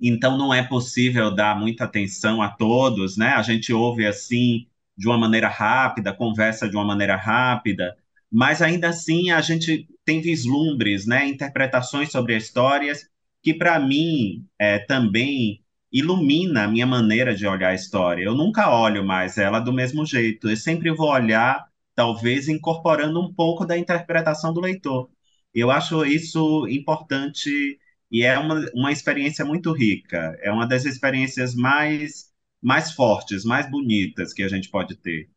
então 0.00 0.36
não 0.38 0.52
é 0.52 0.62
possível 0.62 1.34
dar 1.34 1.58
muita 1.58 1.84
atenção 1.84 2.42
a 2.42 2.48
todos, 2.48 3.16
né? 3.16 3.28
A 3.28 3.42
gente 3.42 3.72
ouve 3.72 4.06
assim 4.06 4.66
de 4.96 5.08
uma 5.08 5.18
maneira 5.18 5.48
rápida, 5.48 6.12
conversa 6.12 6.68
de 6.68 6.76
uma 6.76 6.84
maneira 6.84 7.16
rápida, 7.16 7.96
mas 8.30 8.62
ainda 8.62 8.88
assim 8.88 9.30
a 9.30 9.40
gente 9.40 9.88
tem 10.04 10.20
vislumbres, 10.20 11.06
né? 11.06 11.26
Interpretações 11.26 12.10
sobre 12.10 12.34
as 12.34 12.44
histórias 12.44 13.08
que 13.42 13.54
para 13.54 13.78
mim 13.78 14.46
é, 14.58 14.78
também 14.78 15.62
ilumina 15.92 16.64
a 16.64 16.68
minha 16.68 16.86
maneira 16.86 17.34
de 17.34 17.46
olhar 17.46 17.68
a 17.68 17.74
história. 17.74 18.24
Eu 18.24 18.34
nunca 18.34 18.68
olho 18.70 19.04
mais 19.04 19.38
ela 19.38 19.60
do 19.60 19.72
mesmo 19.72 20.04
jeito. 20.04 20.50
Eu 20.50 20.56
sempre 20.56 20.90
vou 20.90 21.10
olhar 21.10 21.64
talvez 21.94 22.48
incorporando 22.48 23.20
um 23.20 23.32
pouco 23.32 23.64
da 23.64 23.78
interpretação 23.78 24.52
do 24.52 24.60
leitor. 24.60 25.10
Eu 25.54 25.70
acho 25.70 26.04
isso 26.04 26.66
importante 26.68 27.50
e 28.10 28.22
é 28.22 28.38
uma, 28.38 28.64
uma 28.74 28.92
experiência 28.92 29.44
muito 29.44 29.72
rica. 29.72 30.36
É 30.42 30.50
uma 30.52 30.66
das 30.66 30.84
experiências 30.84 31.54
mais, 31.54 32.32
mais 32.62 32.92
fortes, 32.92 33.44
mais 33.44 33.70
bonitas 33.70 34.32
que 34.32 34.42
a 34.42 34.48
gente 34.48 34.70
pode 34.70 34.96
ter. 34.96 35.28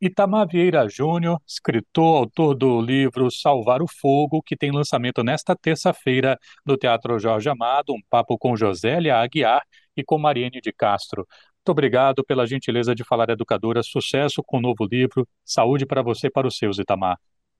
Itamar 0.00 0.46
Vieira 0.46 0.86
Júnior, 0.88 1.40
escritor, 1.46 2.18
autor 2.18 2.54
do 2.54 2.82
livro 2.82 3.30
Salvar 3.30 3.80
o 3.80 3.86
Fogo, 3.88 4.42
que 4.42 4.54
tem 4.54 4.70
lançamento 4.70 5.24
nesta 5.24 5.56
terça-feira 5.56 6.38
no 6.66 6.76
Teatro 6.76 7.18
Jorge 7.18 7.48
Amado, 7.48 7.94
um 7.94 8.02
papo 8.10 8.36
com 8.36 8.54
Josélia 8.54 9.16
Aguiar 9.16 9.62
e 9.96 10.04
com 10.04 10.18
Mariene 10.18 10.60
de 10.60 10.70
Castro. 10.70 11.26
Muito 11.66 11.72
obrigado 11.72 12.24
pela 12.24 12.46
gentileza 12.46 12.94
de 12.94 13.02
falar, 13.02 13.28
educadora. 13.28 13.82
Sucesso 13.82 14.40
com 14.40 14.58
o 14.58 14.60
novo 14.60 14.86
livro. 14.86 15.26
Saúde 15.44 15.84
para 15.84 16.00
você 16.00 16.28
e 16.28 16.30
para 16.30 16.46
os 16.46 16.56
seus, 16.56 16.78
Itamar. 16.78 17.18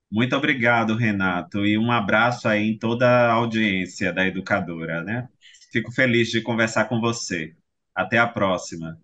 Muito 0.09 0.37
obrigado, 0.37 0.95
Renato, 0.95 1.67
e 1.67 1.77
um 1.77 1.91
abraço 1.91 2.47
aí 2.47 2.71
em 2.71 2.79
toda 2.79 3.05
a 3.05 3.33
audiência 3.33 4.13
da 4.13 4.25
educadora, 4.25 5.03
né? 5.03 5.29
Fico 5.73 5.91
feliz 5.91 6.31
de 6.31 6.41
conversar 6.41 6.85
com 6.85 7.01
você. 7.01 7.57
Até 7.93 8.17
a 8.17 8.29
próxima. 8.29 8.97